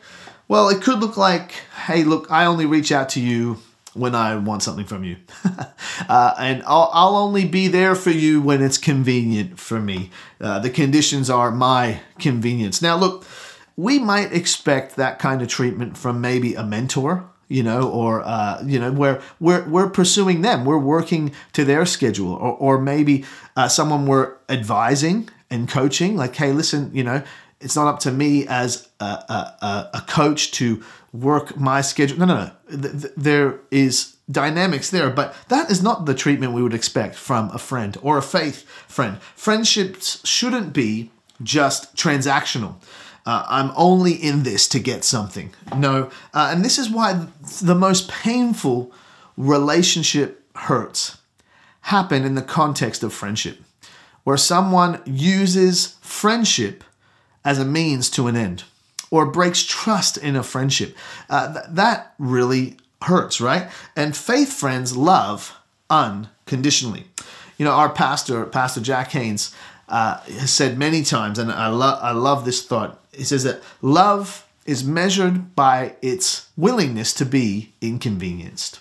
Well, 0.53 0.69
it 0.69 0.83
could 0.83 1.01
look 1.01 1.17
like, 1.17 1.53
hey, 1.87 2.05
look, 2.05 2.31
I 2.31 2.45
only 2.45 2.67
reach 2.67 2.93
out 2.93 3.09
to 3.11 3.21
you 3.21 3.57
when 3.95 4.15
I 4.15 4.37
want 4.37 4.63
something 4.63 4.85
from 4.85 5.03
you. 5.03 5.17
uh, 6.11 6.35
and 6.39 6.63
I'll, 6.67 6.91
I'll, 6.93 7.17
only 7.17 7.47
be 7.47 7.69
there 7.69 7.95
for 7.95 8.11
you 8.11 8.43
when 8.43 8.63
it's 8.63 8.77
convenient 8.77 9.59
for 9.59 9.81
me. 9.81 10.11
Uh, 10.39 10.59
the 10.59 10.69
conditions 10.69 11.31
are 11.31 11.51
my 11.51 12.03
convenience. 12.19 12.83
Now, 12.83 12.99
look, 12.99 13.25
we 13.79 13.99
might 13.99 14.35
expect 14.35 14.97
that 14.97 15.19
kind 15.19 15.41
of 15.41 15.49
treatment 15.49 15.97
from 15.97 16.21
maybe 16.21 16.55
a 16.55 16.63
mentor. 16.63 17.31
You 17.49 17.63
know, 17.63 17.89
or 17.89 18.23
uh, 18.23 18.63
you 18.65 18.79
know, 18.79 18.93
where 18.93 19.23
we're 19.41 19.67
we're 19.69 19.91
pursuing 19.91 20.41
them, 20.41 20.65
we're 20.67 20.79
working 20.79 21.33
to 21.53 21.65
their 21.65 21.85
schedule, 21.85 22.33
or 22.33 22.57
or 22.57 22.79
maybe 22.79 23.25
uh, 23.57 23.69
someone 23.69 24.07
we're 24.07 24.35
advising 24.49 25.29
and 25.51 25.69
coaching. 25.69 26.17
Like, 26.17 26.35
hey, 26.35 26.53
listen, 26.53 26.91
you 26.95 27.05
know, 27.05 27.23
it's 27.63 27.77
not 27.77 27.87
up 27.87 28.01
to 28.01 28.11
me 28.11 28.47
as 28.47 28.89
a, 29.01 29.05
a, 29.05 29.91
a 29.95 30.05
coach 30.07 30.51
to 30.53 30.83
work 31.13 31.57
my 31.57 31.81
schedule. 31.81 32.19
No, 32.19 32.25
no, 32.27 32.51
no. 32.69 32.79
There 33.17 33.61
is 33.71 34.17
dynamics 34.31 34.91
there, 34.91 35.11
but 35.11 35.35
that 35.49 35.71
is 35.71 35.83
not 35.83 36.07
the 36.07 36.15
treatment 36.15 36.53
we 36.53 36.63
would 36.63 36.75
expect 36.75 37.15
from 37.15 37.51
a 37.51 37.59
friend 37.59 37.97
or 38.03 38.19
a 38.19 38.23
faith 38.23 38.69
friend. 38.89 39.21
Friendships 39.37 40.27
shouldn't 40.27 40.73
be 40.73 41.11
just 41.43 41.95
transactional. 41.97 42.75
Uh, 43.25 43.45
I'm 43.49 43.73
only 43.77 44.13
in 44.13 44.43
this 44.43 44.67
to 44.69 44.81
get 44.81 45.05
something. 45.05 45.53
No, 45.77 46.11
uh, 46.35 46.51
and 46.53 46.65
this 46.65 46.79
is 46.79 46.91
why 46.91 47.27
the 47.61 47.75
most 47.75 48.09
painful 48.09 48.93
relationship 49.37 50.45
hurts 50.57 51.19
happen 51.83 52.25
in 52.25 52.35
the 52.35 52.43
context 52.43 53.03
of 53.03 53.13
friendship, 53.13 53.59
where 54.25 54.37
someone 54.37 55.01
uses 55.05 55.97
friendship 56.01 56.85
as 57.45 57.59
a 57.59 57.65
means 57.65 58.11
to 58.11 58.27
an 58.27 58.37
end 58.37 58.65
or 59.11 59.27
breaks 59.27 59.63
trust 59.63 60.17
in 60.17 60.37
a 60.37 60.43
friendship. 60.43 60.97
Uh, 61.29 61.53
th- 61.53 61.67
that 61.69 62.15
really 62.19 62.77
hurts, 63.03 63.41
right? 63.41 63.71
And 63.95 64.17
faith 64.17 64.53
friends 64.53 64.97
love 64.97 65.57
unconditionally. 65.91 67.07
You 67.59 67.67
know, 67.67 67.73
our 67.73 67.91
pastor, 67.91 68.47
Pastor 68.47 68.81
Jack 68.81 69.11
Haynes, 69.13 69.55
uh, 69.89 70.21
has 70.21 70.51
said 70.51 70.79
many 70.79 71.03
times, 71.03 71.39
and 71.39 71.53
I, 71.53 71.69
lo- 71.69 71.99
I 72.01 72.13
love 72.13 72.45
this 72.45 72.65
thought. 72.65 72.99
He 73.13 73.25
says 73.25 73.45
that 73.45 73.63
love 73.83 74.47
is 74.65 74.83
measured 74.85 75.55
by 75.55 75.97
its 76.01 76.49
willingness 76.57 77.13
to 77.15 77.27
be 77.27 77.73
inconvenienced. 77.81 78.81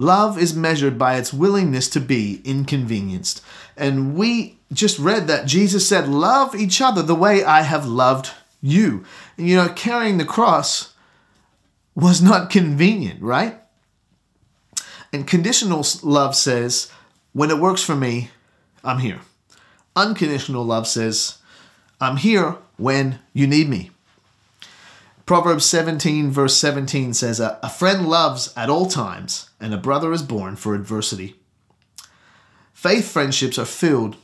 Love 0.00 0.38
is 0.38 0.54
measured 0.54 0.96
by 0.96 1.16
its 1.16 1.32
willingness 1.32 1.88
to 1.88 2.00
be 2.00 2.40
inconvenienced. 2.44 3.42
And 3.76 4.14
we 4.14 4.56
just 4.72 4.96
read 4.96 5.26
that 5.26 5.44
Jesus 5.44 5.88
said, 5.88 6.08
Love 6.08 6.54
each 6.54 6.80
other 6.80 7.02
the 7.02 7.16
way 7.16 7.42
I 7.42 7.62
have 7.62 7.84
loved 7.84 8.30
you. 8.62 9.04
And 9.36 9.48
you 9.48 9.56
know, 9.56 9.68
carrying 9.70 10.18
the 10.18 10.24
cross 10.24 10.94
was 11.96 12.22
not 12.22 12.48
convenient, 12.48 13.20
right? 13.20 13.58
And 15.12 15.26
conditional 15.26 15.84
love 16.04 16.36
says, 16.36 16.92
When 17.32 17.50
it 17.50 17.58
works 17.58 17.82
for 17.82 17.96
me, 17.96 18.30
I'm 18.84 18.98
here. 18.98 19.20
Unconditional 19.96 20.64
love 20.64 20.86
says, 20.86 21.38
I'm 22.00 22.18
here 22.18 22.54
when 22.76 23.18
you 23.32 23.48
need 23.48 23.68
me. 23.68 23.90
Proverbs 25.28 25.66
17, 25.66 26.30
verse 26.30 26.56
17 26.56 27.12
says, 27.12 27.38
A 27.38 27.68
friend 27.68 28.08
loves 28.08 28.50
at 28.56 28.70
all 28.70 28.86
times, 28.86 29.50
and 29.60 29.74
a 29.74 29.76
brother 29.76 30.10
is 30.10 30.22
born 30.22 30.56
for 30.56 30.74
adversity. 30.74 31.34
Faith 32.72 33.12
friendships 33.12 33.58
are 33.58 33.66
filled 33.66 34.16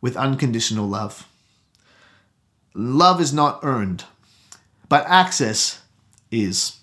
with 0.00 0.16
unconditional 0.16 0.86
love. 0.86 1.26
Love 2.72 3.20
is 3.20 3.32
not 3.32 3.58
earned, 3.64 4.04
but 4.88 5.04
access 5.08 5.82
is. 6.30 6.78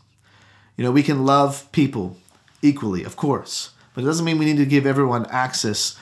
You 0.76 0.84
know, 0.84 0.92
we 0.92 1.02
can 1.02 1.26
love 1.26 1.72
people 1.72 2.18
equally, 2.62 3.06
of 3.06 3.16
course, 3.16 3.70
but 3.94 4.04
it 4.04 4.08
doesn't 4.08 4.26
mean 4.26 4.38
we 4.38 4.44
need 4.44 4.58
to 4.58 4.66
give 4.66 4.86
everyone 4.86 5.26
access 5.28 5.98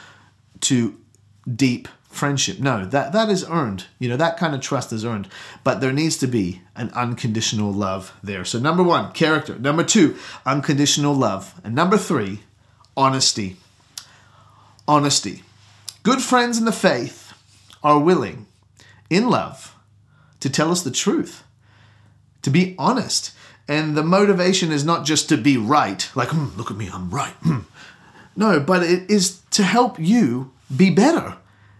to 0.61 0.97
deep 1.47 1.87
friendship. 2.19 2.59
No, 2.59 2.85
that 2.85 3.13
that 3.13 3.29
is 3.29 3.45
earned. 3.49 3.85
You 3.97 4.09
know, 4.09 4.17
that 4.17 4.37
kind 4.37 4.53
of 4.53 4.61
trust 4.61 4.91
is 4.91 5.05
earned. 5.05 5.29
But 5.63 5.79
there 5.79 5.93
needs 5.93 6.17
to 6.17 6.27
be 6.27 6.61
an 6.75 6.91
unconditional 6.91 7.71
love 7.71 8.13
there. 8.21 8.45
So 8.45 8.59
number 8.59 8.83
1, 8.83 9.13
character. 9.13 9.57
Number 9.57 9.83
2, 9.83 10.15
unconditional 10.45 11.15
love. 11.15 11.59
And 11.63 11.73
number 11.73 11.97
3, 11.97 12.41
honesty. 12.95 13.55
Honesty. 14.87 15.43
Good 16.03 16.21
friends 16.21 16.57
in 16.57 16.65
the 16.65 16.71
faith 16.71 17.33
are 17.81 17.99
willing 17.99 18.45
in 19.09 19.29
love 19.29 19.75
to 20.41 20.49
tell 20.49 20.71
us 20.71 20.83
the 20.83 20.91
truth. 20.91 21.43
To 22.43 22.49
be 22.49 22.75
honest. 22.77 23.31
And 23.67 23.95
the 23.95 24.03
motivation 24.03 24.71
is 24.71 24.83
not 24.83 25.05
just 25.05 25.29
to 25.29 25.37
be 25.37 25.55
right, 25.55 26.09
like, 26.15 26.29
mm, 26.29 26.57
look 26.57 26.71
at 26.71 26.77
me, 26.77 26.89
I'm 26.91 27.11
right. 27.11 27.39
Mm. 27.41 27.65
No, 28.35 28.59
but 28.59 28.81
it 28.81 29.11
is 29.11 29.41
to 29.51 29.63
help 29.63 29.99
you 29.99 30.51
be 30.75 30.89
better 30.89 31.35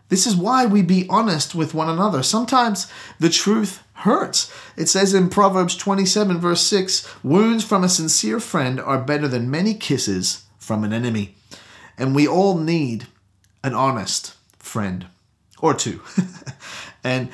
this 0.09 0.25
is 0.27 0.35
why 0.35 0.65
we 0.65 0.81
be 0.81 1.05
honest 1.09 1.55
with 1.55 1.73
one 1.73 1.89
another. 1.89 2.21
Sometimes 2.23 2.91
the 3.19 3.29
truth 3.29 3.83
hurts. 3.93 4.51
It 4.75 4.89
says 4.89 5.13
in 5.13 5.29
Proverbs 5.29 5.75
27, 5.77 6.39
verse 6.39 6.61
6 6.61 7.23
Wounds 7.23 7.63
from 7.63 7.83
a 7.83 7.89
sincere 7.89 8.39
friend 8.39 8.79
are 8.79 8.99
better 8.99 9.27
than 9.27 9.51
many 9.51 9.73
kisses 9.73 10.43
from 10.57 10.83
an 10.83 10.93
enemy. 10.93 11.35
And 11.97 12.15
we 12.15 12.27
all 12.27 12.57
need 12.57 13.07
an 13.63 13.73
honest 13.73 14.35
friend 14.57 15.07
or 15.61 15.73
two. 15.73 16.01
and 17.03 17.29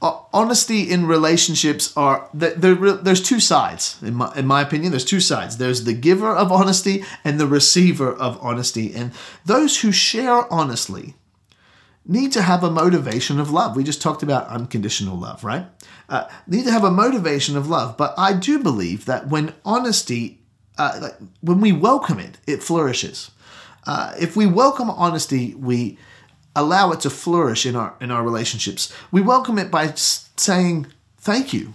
honesty 0.00 0.82
in 0.82 1.06
relationships 1.06 1.96
are 1.96 2.28
there's 2.32 3.22
two 3.22 3.40
sides 3.40 4.00
in 4.00 4.14
my, 4.14 4.32
in 4.36 4.46
my 4.46 4.60
opinion 4.60 4.92
there's 4.92 5.04
two 5.04 5.18
sides 5.18 5.56
there's 5.56 5.82
the 5.84 5.92
giver 5.92 6.30
of 6.30 6.52
honesty 6.52 7.02
and 7.24 7.40
the 7.40 7.48
receiver 7.48 8.12
of 8.12 8.38
honesty 8.40 8.94
and 8.94 9.10
those 9.44 9.80
who 9.80 9.90
share 9.90 10.50
honestly 10.52 11.14
need 12.08 12.32
to 12.32 12.42
have 12.42 12.64
a 12.64 12.70
motivation 12.70 13.38
of 13.38 13.50
love. 13.50 13.76
We 13.76 13.84
just 13.84 14.02
talked 14.02 14.22
about 14.22 14.48
unconditional 14.48 15.16
love, 15.16 15.44
right? 15.44 15.66
Uh, 16.08 16.26
need 16.46 16.64
to 16.64 16.72
have 16.72 16.84
a 16.84 16.90
motivation 16.90 17.56
of 17.56 17.68
love. 17.68 17.96
But 17.96 18.14
I 18.16 18.32
do 18.32 18.62
believe 18.62 19.04
that 19.04 19.28
when 19.28 19.54
honesty, 19.64 20.40
uh, 20.78 20.98
like 21.00 21.16
when 21.42 21.60
we 21.60 21.70
welcome 21.70 22.18
it, 22.18 22.38
it 22.46 22.62
flourishes. 22.62 23.30
Uh, 23.86 24.14
if 24.18 24.34
we 24.34 24.46
welcome 24.46 24.90
honesty, 24.90 25.54
we 25.54 25.98
allow 26.56 26.90
it 26.92 27.00
to 27.00 27.10
flourish 27.10 27.66
in 27.66 27.76
our 27.76 27.94
in 28.00 28.10
our 28.10 28.22
relationships. 28.22 28.92
We 29.12 29.20
welcome 29.20 29.58
it 29.58 29.70
by 29.70 29.92
saying 29.94 30.86
thank 31.18 31.52
you, 31.52 31.74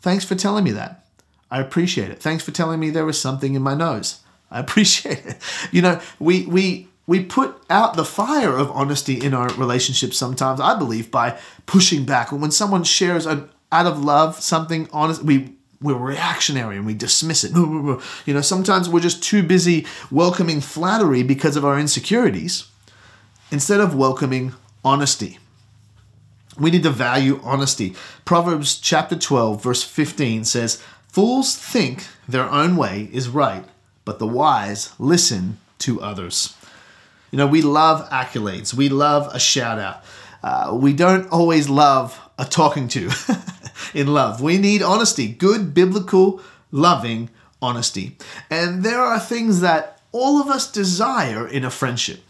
thanks 0.00 0.24
for 0.24 0.36
telling 0.36 0.64
me 0.64 0.70
that. 0.72 1.06
I 1.50 1.60
appreciate 1.60 2.10
it. 2.10 2.20
Thanks 2.20 2.42
for 2.44 2.50
telling 2.50 2.80
me 2.80 2.90
there 2.90 3.04
was 3.04 3.20
something 3.20 3.54
in 3.54 3.62
my 3.62 3.74
nose. 3.74 4.20
I 4.50 4.60
appreciate 4.66 5.24
it. 5.26 5.36
You 5.72 5.82
know, 5.82 6.00
we 6.18 6.46
we 6.46 6.88
we 7.06 7.24
put 7.24 7.62
out 7.70 7.94
the 7.94 8.04
fire 8.04 8.56
of 8.56 8.70
honesty 8.70 9.14
in 9.14 9.32
our 9.32 9.48
relationships 9.54 10.16
sometimes, 10.16 10.60
I 10.60 10.76
believe, 10.76 11.10
by 11.10 11.38
pushing 11.66 12.04
back. 12.04 12.32
When 12.32 12.50
someone 12.50 12.84
shares 12.84 13.26
an, 13.26 13.48
out 13.70 13.86
of 13.86 14.02
love 14.02 14.40
something 14.40 14.88
honest, 14.92 15.22
we 15.22 15.52
we're 15.80 15.94
reactionary 15.94 16.76
and 16.76 16.86
we 16.86 16.94
dismiss 16.94 17.44
it. 17.44 17.52
You 18.26 18.34
know, 18.34 18.40
sometimes 18.40 18.88
we're 18.88 19.00
just 19.00 19.22
too 19.22 19.42
busy 19.42 19.86
welcoming 20.10 20.60
flattery 20.60 21.22
because 21.22 21.56
of 21.56 21.64
our 21.64 21.78
insecurities 21.78 22.66
instead 23.50 23.80
of 23.80 23.94
welcoming 23.94 24.54
honesty. 24.84 25.38
We 26.58 26.70
need 26.70 26.82
to 26.84 26.90
value 26.90 27.40
honesty. 27.44 27.94
Proverbs 28.24 28.78
chapter 28.78 29.16
12, 29.16 29.62
verse 29.62 29.82
15 29.82 30.44
says, 30.44 30.82
Fools 31.08 31.54
think 31.56 32.06
their 32.26 32.50
own 32.50 32.76
way 32.76 33.08
is 33.12 33.28
right, 33.28 33.64
but 34.04 34.18
the 34.18 34.26
wise 34.26 34.92
listen 34.98 35.58
to 35.80 36.00
others. 36.00 36.54
You 37.30 37.38
know, 37.38 37.46
we 37.46 37.62
love 37.62 38.08
accolades, 38.10 38.74
we 38.74 38.88
love 38.88 39.34
a 39.34 39.38
shout 39.38 39.78
out. 39.78 40.02
Uh, 40.42 40.76
we 40.80 40.92
don't 40.92 41.28
always 41.30 41.68
love 41.68 42.20
a 42.38 42.44
talking 42.44 42.88
to 42.88 43.10
in 43.94 44.06
love. 44.06 44.40
We 44.40 44.58
need 44.58 44.82
honesty, 44.82 45.28
good, 45.28 45.74
biblical, 45.74 46.40
loving 46.70 47.30
honesty. 47.60 48.16
And 48.50 48.82
there 48.84 49.00
are 49.00 49.18
things 49.18 49.60
that 49.60 50.00
all 50.12 50.40
of 50.40 50.48
us 50.48 50.70
desire 50.70 51.46
in 51.46 51.64
a 51.64 51.70
friendship. 51.70 52.20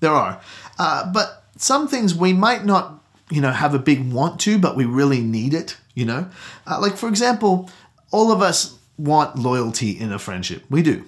There 0.00 0.12
are. 0.12 0.40
Uh, 0.78 1.12
but 1.12 1.44
some 1.56 1.88
things 1.88 2.14
we 2.14 2.32
might 2.32 2.64
not, 2.64 3.02
you 3.30 3.40
know, 3.40 3.52
have 3.52 3.74
a 3.74 3.78
big 3.78 4.12
want 4.12 4.40
to, 4.40 4.58
but 4.58 4.76
we 4.76 4.84
really 4.84 5.20
need 5.20 5.54
it, 5.54 5.76
you 5.94 6.04
know? 6.04 6.28
Uh, 6.66 6.80
like, 6.80 6.96
for 6.96 7.08
example, 7.08 7.70
all 8.10 8.32
of 8.32 8.42
us 8.42 8.78
want 8.96 9.36
loyalty 9.38 9.90
in 9.90 10.12
a 10.12 10.18
friendship. 10.18 10.64
We 10.70 10.82
do. 10.82 11.04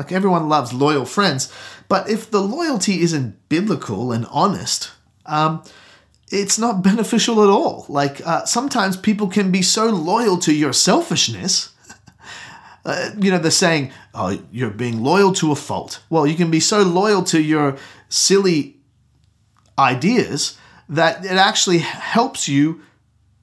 Like 0.00 0.12
everyone 0.12 0.48
loves 0.48 0.72
loyal 0.72 1.04
friends, 1.04 1.52
but 1.86 2.08
if 2.08 2.30
the 2.30 2.40
loyalty 2.40 3.02
isn't 3.02 3.36
biblical 3.50 4.12
and 4.12 4.24
honest, 4.30 4.90
um, 5.26 5.62
it's 6.30 6.58
not 6.58 6.82
beneficial 6.90 7.42
at 7.42 7.50
all. 7.50 7.84
Like 7.86 8.26
uh, 8.26 8.46
sometimes 8.46 8.96
people 8.96 9.28
can 9.28 9.52
be 9.52 9.60
so 9.60 9.90
loyal 9.90 10.38
to 10.38 10.54
your 10.54 10.72
selfishness. 10.72 11.74
Uh, 12.82 13.10
you 13.18 13.30
know, 13.30 13.36
they're 13.36 13.50
saying, 13.50 13.92
oh, 14.14 14.40
you're 14.50 14.70
being 14.70 15.02
loyal 15.02 15.34
to 15.34 15.52
a 15.52 15.54
fault. 15.54 16.02
Well, 16.08 16.26
you 16.26 16.34
can 16.34 16.50
be 16.50 16.60
so 16.60 16.80
loyal 16.80 17.22
to 17.24 17.38
your 17.38 17.76
silly 18.08 18.78
ideas 19.78 20.56
that 20.88 21.22
it 21.22 21.32
actually 21.32 21.80
helps 21.80 22.48
you 22.48 22.80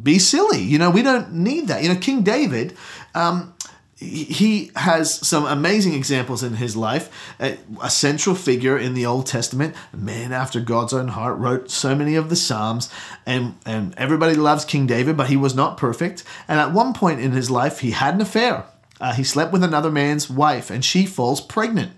be 0.02 0.18
silly. 0.18 0.64
You 0.64 0.80
know, 0.80 0.90
we 0.90 1.04
don't 1.04 1.34
need 1.34 1.68
that. 1.68 1.84
You 1.84 1.90
know, 1.90 2.00
King 2.00 2.24
David, 2.24 2.76
um, 3.14 3.54
he 4.00 4.70
has 4.76 5.28
some 5.28 5.46
amazing 5.46 5.94
examples 5.94 6.44
in 6.44 6.56
his 6.56 6.76
life. 6.76 7.10
A 7.40 7.90
central 7.90 8.36
figure 8.36 8.78
in 8.78 8.94
the 8.94 9.08
Old 9.08 9.26
Testament, 9.26 9.76
a 9.92 9.98
man 9.98 10.32
after 10.32 10.60
God's 10.60 10.94
own 10.94 11.10
heart, 11.10 11.38
wrote 11.40 11.72
so 11.72 11.96
many 11.96 12.16
of 12.16 12.30
the 12.30 12.36
Psalms, 12.36 12.92
and, 13.26 13.56
and 13.66 13.96
everybody 13.98 14.36
loves 14.36 14.66
King 14.66 14.86
David, 14.86 15.18
but 15.18 15.30
he 15.30 15.36
was 15.36 15.56
not 15.56 15.78
perfect. 15.78 16.24
And 16.48 16.60
at 16.60 16.74
one 16.74 16.94
point 16.94 17.22
in 17.22 17.32
his 17.32 17.50
life, 17.50 17.80
he 17.80 17.92
had 17.92 18.14
an 18.14 18.22
affair. 18.22 18.66
Uh, 19.02 19.14
he 19.14 19.24
slept 19.24 19.52
with 19.52 19.64
another 19.64 19.92
man's 19.92 20.30
wife, 20.30 20.70
and 20.70 20.86
she 20.86 21.06
falls 21.06 21.42
pregnant. 21.42 21.92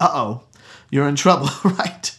Uh 0.00 0.10
oh, 0.12 0.44
you're 0.90 1.08
in 1.08 1.16
trouble, 1.16 1.48
right? 1.64 2.16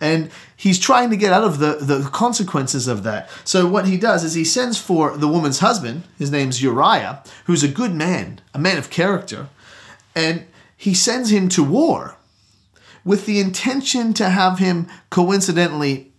And 0.00 0.30
he's 0.56 0.78
trying 0.78 1.10
to 1.10 1.16
get 1.16 1.32
out 1.32 1.44
of 1.44 1.58
the, 1.58 1.76
the 1.80 2.08
consequences 2.10 2.88
of 2.88 3.02
that. 3.02 3.30
So 3.44 3.66
what 3.66 3.86
he 3.86 3.96
does 3.96 4.24
is 4.24 4.34
he 4.34 4.44
sends 4.44 4.78
for 4.78 5.16
the 5.16 5.28
woman's 5.28 5.60
husband, 5.60 6.04
his 6.18 6.30
name's 6.30 6.62
Uriah, 6.62 7.22
who's 7.46 7.62
a 7.62 7.68
good 7.68 7.94
man, 7.94 8.40
a 8.52 8.58
man 8.58 8.78
of 8.78 8.90
character, 8.90 9.48
and 10.14 10.46
he 10.76 10.94
sends 10.94 11.30
him 11.30 11.48
to 11.50 11.64
war 11.64 12.16
with 13.04 13.26
the 13.26 13.40
intention 13.40 14.14
to 14.14 14.30
have 14.30 14.58
him 14.58 14.86
coincidentally 15.10 16.12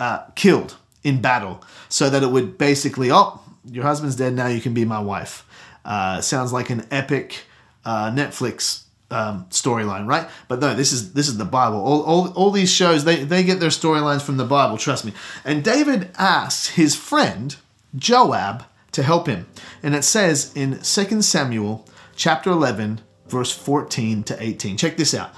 uh, 0.00 0.24
killed 0.34 0.76
in 1.04 1.20
battle 1.20 1.62
so 1.88 2.08
that 2.08 2.22
it 2.22 2.30
would 2.30 2.56
basically, 2.58 3.10
oh, 3.10 3.40
your 3.64 3.84
husband's 3.84 4.16
dead, 4.16 4.34
now 4.34 4.46
you 4.46 4.60
can 4.60 4.74
be 4.74 4.84
my 4.84 5.00
wife. 5.00 5.46
Uh, 5.84 6.20
sounds 6.20 6.52
like 6.52 6.70
an 6.70 6.86
epic 6.90 7.44
uh, 7.84 8.10
Netflix 8.10 8.84
um, 9.12 9.46
storyline, 9.50 10.06
right? 10.06 10.28
But 10.48 10.60
no, 10.60 10.74
this 10.74 10.92
is 10.92 11.12
this 11.12 11.28
is 11.28 11.36
the 11.36 11.44
Bible. 11.44 11.78
All, 11.78 12.02
all, 12.02 12.32
all 12.32 12.50
these 12.50 12.72
shows 12.72 13.04
they 13.04 13.24
they 13.24 13.42
get 13.42 13.60
their 13.60 13.70
storylines 13.70 14.22
from 14.22 14.36
the 14.36 14.44
Bible. 14.44 14.78
Trust 14.78 15.04
me. 15.04 15.12
And 15.44 15.62
David 15.62 16.10
asks 16.18 16.70
his 16.70 16.94
friend 16.94 17.56
Joab 17.94 18.64
to 18.92 19.02
help 19.02 19.26
him, 19.26 19.46
and 19.82 19.94
it 19.94 20.04
says 20.04 20.52
in 20.54 20.80
2 20.82 21.22
Samuel 21.22 21.86
chapter 22.16 22.50
11 22.50 23.00
verse 23.26 23.50
14 23.50 24.22
to 24.24 24.42
18. 24.42 24.76
Check 24.76 24.96
this 24.96 25.14
out. 25.14 25.30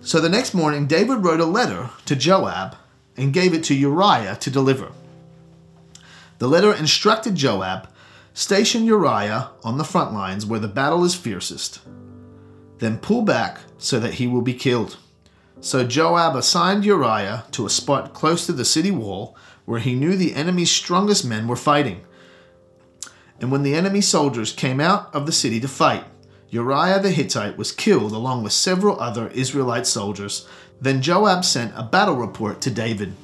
So 0.00 0.20
the 0.20 0.30
next 0.30 0.54
morning, 0.54 0.86
David 0.86 1.24
wrote 1.24 1.40
a 1.40 1.44
letter 1.44 1.90
to 2.06 2.16
Joab 2.16 2.76
and 3.16 3.32
gave 3.34 3.52
it 3.52 3.64
to 3.64 3.74
Uriah 3.74 4.36
to 4.36 4.50
deliver. 4.50 4.92
The 6.38 6.48
letter 6.48 6.72
instructed 6.72 7.34
Joab 7.34 7.88
station 8.32 8.84
Uriah 8.84 9.50
on 9.64 9.76
the 9.76 9.84
front 9.84 10.14
lines 10.14 10.46
where 10.46 10.60
the 10.60 10.68
battle 10.68 11.04
is 11.04 11.14
fiercest 11.14 11.80
then 12.78 12.98
pull 12.98 13.22
back 13.22 13.58
so 13.78 13.98
that 14.00 14.14
he 14.14 14.26
will 14.26 14.42
be 14.42 14.54
killed. 14.54 14.96
So 15.60 15.84
Joab 15.84 16.36
assigned 16.36 16.84
Uriah 16.84 17.44
to 17.52 17.66
a 17.66 17.70
spot 17.70 18.14
close 18.14 18.46
to 18.46 18.52
the 18.52 18.64
city 18.64 18.90
wall 18.90 19.36
where 19.64 19.80
he 19.80 19.94
knew 19.94 20.16
the 20.16 20.34
enemy's 20.34 20.70
strongest 20.70 21.24
men 21.24 21.48
were 21.48 21.56
fighting. 21.56 22.02
And 23.40 23.52
when 23.52 23.62
the 23.62 23.74
enemy 23.74 24.00
soldiers 24.00 24.52
came 24.52 24.80
out 24.80 25.14
of 25.14 25.26
the 25.26 25.32
city 25.32 25.60
to 25.60 25.68
fight, 25.68 26.04
Uriah 26.50 27.00
the 27.00 27.10
Hittite 27.10 27.58
was 27.58 27.72
killed 27.72 28.12
along 28.12 28.42
with 28.42 28.52
several 28.52 28.98
other 29.00 29.28
Israelite 29.28 29.86
soldiers. 29.86 30.48
Then 30.80 31.02
Joab 31.02 31.44
sent 31.44 31.72
a 31.76 31.82
battle 31.82 32.16
report 32.16 32.60
to 32.62 32.70
David. 32.70 33.14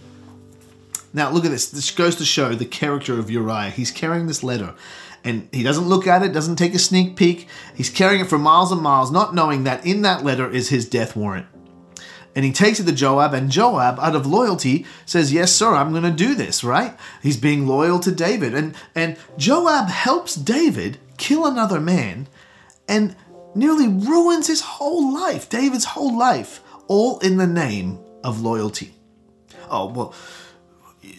Now, 1.12 1.30
look 1.30 1.44
at 1.44 1.52
this. 1.52 1.70
This 1.70 1.92
goes 1.92 2.16
to 2.16 2.24
show 2.24 2.54
the 2.54 2.64
character 2.64 3.18
of 3.18 3.30
Uriah. 3.30 3.70
He's 3.70 3.92
carrying 3.92 4.26
this 4.26 4.42
letter 4.42 4.74
and 5.24 5.48
he 5.52 5.62
doesn't 5.62 5.88
look 5.88 6.06
at 6.06 6.22
it, 6.22 6.32
doesn't 6.32 6.56
take 6.56 6.74
a 6.74 6.78
sneak 6.78 7.16
peek. 7.16 7.48
He's 7.74 7.90
carrying 7.90 8.20
it 8.20 8.28
for 8.28 8.38
miles 8.38 8.70
and 8.70 8.82
miles, 8.82 9.10
not 9.10 9.34
knowing 9.34 9.64
that 9.64 9.84
in 9.86 10.02
that 10.02 10.22
letter 10.22 10.50
is 10.50 10.68
his 10.68 10.88
death 10.88 11.16
warrant. 11.16 11.46
And 12.36 12.44
he 12.44 12.52
takes 12.52 12.80
it 12.80 12.84
to 12.86 12.92
Joab, 12.92 13.32
and 13.32 13.50
Joab, 13.50 13.98
out 14.00 14.16
of 14.16 14.26
loyalty, 14.26 14.86
says, 15.06 15.32
Yes, 15.32 15.52
sir, 15.52 15.74
I'm 15.74 15.92
going 15.92 16.02
to 16.02 16.10
do 16.10 16.34
this, 16.34 16.64
right? 16.64 16.96
He's 17.22 17.36
being 17.36 17.66
loyal 17.66 18.00
to 18.00 18.10
David. 18.10 18.54
And, 18.54 18.74
and 18.94 19.16
Joab 19.36 19.88
helps 19.88 20.34
David 20.34 20.98
kill 21.16 21.46
another 21.46 21.80
man 21.80 22.26
and 22.88 23.14
nearly 23.54 23.86
ruins 23.86 24.48
his 24.48 24.60
whole 24.60 25.14
life, 25.14 25.48
David's 25.48 25.84
whole 25.84 26.18
life, 26.18 26.60
all 26.88 27.18
in 27.20 27.36
the 27.36 27.46
name 27.46 28.00
of 28.24 28.40
loyalty. 28.40 28.94
Oh, 29.70 29.86
well, 29.86 30.14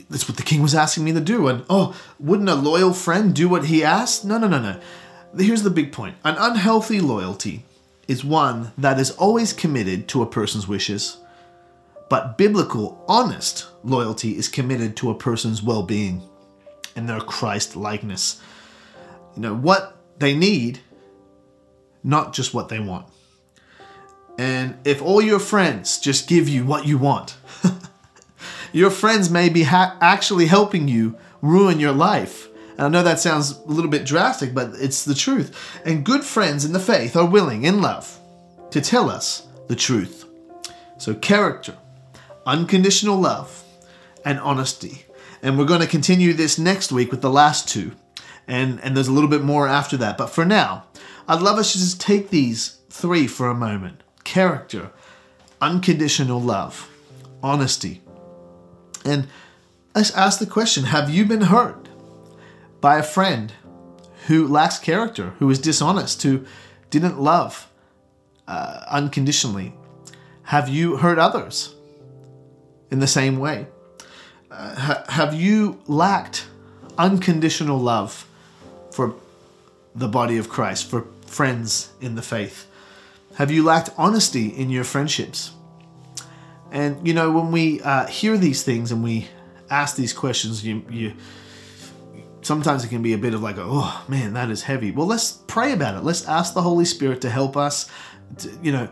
that's 0.10 0.28
what 0.28 0.38
the 0.38 0.44
king 0.44 0.62
was 0.62 0.76
asking 0.76 1.04
me 1.04 1.14
to 1.14 1.20
do. 1.20 1.48
And 1.48 1.66
oh, 1.70 1.96
wouldn't 2.20 2.50
a 2.50 2.56
loyal 2.56 2.94
friend 2.94 3.34
do 3.34 3.50
what 3.50 3.66
he 3.66 3.84
asked? 3.84 4.26
No, 4.26 4.38
no, 4.38 4.48
no, 4.48 4.60
no. 4.60 4.80
Here's 5.38 5.64
the 5.64 5.70
big 5.70 5.92
point 5.92 6.16
an 6.24 6.36
unhealthy 6.38 7.02
loyalty 7.02 7.66
is 8.08 8.24
one 8.24 8.72
that 8.78 9.00
is 9.00 9.12
always 9.12 9.54
committed 9.54 10.08
to 10.08 10.22
a 10.22 10.28
person's 10.28 10.68
wishes, 10.68 11.18
but 12.10 12.38
biblical, 12.38 13.04
honest 13.08 13.68
loyalty 13.84 14.38
is 14.38 14.48
committed 14.48 14.96
to 14.98 15.10
a 15.10 15.16
person's 15.16 15.62
well 15.62 15.84
being 15.84 16.22
and 16.96 17.10
their 17.10 17.20
Christ 17.20 17.76
likeness. 17.76 18.42
You 19.36 19.42
know, 19.42 19.56
what 19.56 19.98
they 20.20 20.34
need, 20.34 20.80
not 22.04 22.34
just 22.34 22.54
what 22.54 22.70
they 22.70 22.80
want. 22.80 23.08
And 24.38 24.78
if 24.86 25.02
all 25.02 25.22
your 25.22 25.40
friends 25.40 26.00
just 26.00 26.28
give 26.28 26.48
you 26.48 26.66
what 26.66 26.86
you 26.86 26.98
want, 26.98 27.38
your 28.76 28.90
friends 28.90 29.30
may 29.30 29.48
be 29.48 29.64
ha- 29.64 29.98
actually 30.02 30.48
helping 30.48 30.90
you 30.90 31.18
ruin 31.42 31.80
your 31.80 31.94
life. 31.94 32.50
And 32.72 32.82
I 32.82 32.90
know 32.90 33.04
that 33.04 33.22
sounds 33.22 33.58
a 33.58 33.72
little 33.72 33.90
bit 33.90 34.06
drastic, 34.06 34.54
but 34.54 34.72
it's 34.76 35.06
the 35.06 35.16
truth. 35.16 35.56
And 35.86 36.06
good 36.06 36.26
friends 36.26 36.66
in 36.66 36.74
the 36.74 36.80
faith 36.80 37.16
are 37.16 37.26
willing, 37.26 37.64
in 37.64 37.82
love, 37.82 38.20
to 38.72 38.82
tell 38.82 39.10
us 39.10 39.48
the 39.68 39.78
truth. 39.78 40.26
So, 40.98 41.16
character, 41.16 41.78
unconditional 42.46 43.18
love, 43.18 43.64
and 44.26 44.40
honesty. 44.42 45.06
And 45.42 45.58
we're 45.58 45.66
going 45.66 45.80
to 45.80 45.88
continue 45.88 46.34
this 46.34 46.60
next 46.60 46.92
week 46.92 47.12
with 47.12 47.22
the 47.22 47.30
last 47.30 47.70
two. 47.70 47.94
And, 48.46 48.82
and 48.82 48.94
there's 48.94 49.08
a 49.08 49.14
little 49.14 49.30
bit 49.30 49.42
more 49.42 49.70
after 49.70 49.96
that. 49.98 50.18
But 50.18 50.28
for 50.28 50.44
now, 50.44 50.84
I'd 51.30 51.42
love 51.42 51.58
us 51.58 51.72
to 51.72 51.78
just 51.78 52.02
take 52.02 52.30
these 52.30 52.80
three 52.90 53.26
for 53.26 53.48
a 53.48 53.56
moment 53.56 54.04
character, 54.26 54.92
unconditional 55.62 56.42
love, 56.42 56.90
honesty, 57.42 58.02
And 59.06 59.28
let's 59.94 60.12
ask 60.12 60.40
the 60.40 60.46
question 60.46 60.86
Have 60.86 61.10
you 61.10 61.26
been 61.26 61.42
hurt 61.42 61.88
by 62.82 62.98
a 62.98 63.04
friend 63.04 63.54
who 64.28 64.48
lacks 64.48 64.80
character, 64.80 65.34
who 65.40 65.50
is 65.50 65.60
dishonest, 65.60 66.24
who 66.24 66.46
didn't 66.90 67.22
love 67.22 67.70
uh, 68.48 68.84
unconditionally? 68.90 69.74
Have 70.44 70.68
you 70.68 70.98
hurt 70.98 71.20
others 71.20 71.76
in 72.92 73.00
the 73.00 73.08
same 73.08 73.40
way? 73.40 73.68
Uh, 74.52 74.76
ha- 74.76 75.04
have 75.10 75.34
you 75.34 75.80
lacked 75.88 76.48
unconditional 76.98 77.80
love 77.80 78.28
for 78.92 79.16
the 79.94 80.08
body 80.08 80.38
of 80.38 80.50
Christ, 80.50 80.90
for 80.90 81.06
friends 81.26 81.92
in 82.02 82.16
the 82.16 82.22
faith? 82.22 82.68
Have 83.36 83.52
you 83.52 83.64
lacked 83.64 83.90
honesty 83.98 84.48
in 84.48 84.70
your 84.70 84.84
friendships? 84.84 85.52
And 86.76 87.08
you 87.08 87.14
know, 87.14 87.32
when 87.32 87.54
we 87.54 87.82
uh, 87.82 88.06
hear 88.08 88.38
these 88.38 88.62
things 88.62 88.92
and 88.92 89.02
we 89.02 89.30
ask 89.70 89.96
these 89.96 90.12
questions, 90.12 90.66
you, 90.66 90.84
you 90.90 91.14
sometimes 92.42 92.84
it 92.84 92.90
can 92.90 93.02
be 93.02 93.14
a 93.14 93.18
bit 93.18 93.34
of 93.34 93.42
like, 93.42 93.56
oh 93.58 94.04
man, 94.10 94.34
that 94.34 94.52
is 94.52 94.62
heavy. 94.62 94.92
Well, 94.92 95.08
let's 95.08 95.32
pray 95.48 95.72
about 95.72 95.96
it. 95.96 96.04
Let's 96.04 96.28
ask 96.28 96.54
the 96.54 96.62
Holy 96.62 96.84
Spirit 96.84 97.22
to 97.22 97.30
help 97.30 97.56
us. 97.56 97.90
To, 98.40 98.60
you 98.62 98.74
know, 98.74 98.90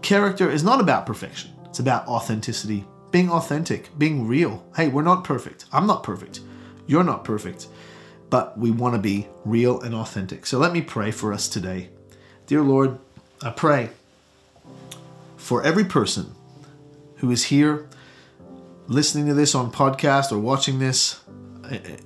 character 0.00 0.48
is 0.48 0.62
not 0.62 0.80
about 0.80 1.06
perfection. 1.06 1.50
It's 1.64 1.80
about 1.80 2.06
authenticity, 2.06 2.84
being 3.10 3.32
authentic, 3.32 3.90
being 3.98 4.28
real. 4.28 4.64
Hey, 4.76 4.86
we're 4.86 5.02
not 5.02 5.24
perfect. 5.24 5.64
I'm 5.72 5.88
not 5.88 6.04
perfect. 6.04 6.38
You're 6.86 7.02
not 7.02 7.24
perfect. 7.24 7.66
But 8.30 8.56
we 8.56 8.70
want 8.70 8.94
to 8.94 9.00
be 9.00 9.26
real 9.44 9.80
and 9.80 9.92
authentic. 9.92 10.46
So 10.46 10.58
let 10.58 10.72
me 10.72 10.82
pray 10.82 11.10
for 11.10 11.32
us 11.32 11.48
today. 11.48 11.88
Dear 12.46 12.62
Lord, 12.62 12.96
I 13.42 13.50
pray 13.50 13.90
for 15.36 15.64
every 15.64 15.84
person 15.84 16.36
who 17.18 17.30
is 17.30 17.44
here 17.44 17.88
listening 18.86 19.26
to 19.26 19.34
this 19.34 19.54
on 19.54 19.70
podcast 19.70 20.32
or 20.32 20.38
watching 20.38 20.78
this 20.78 21.20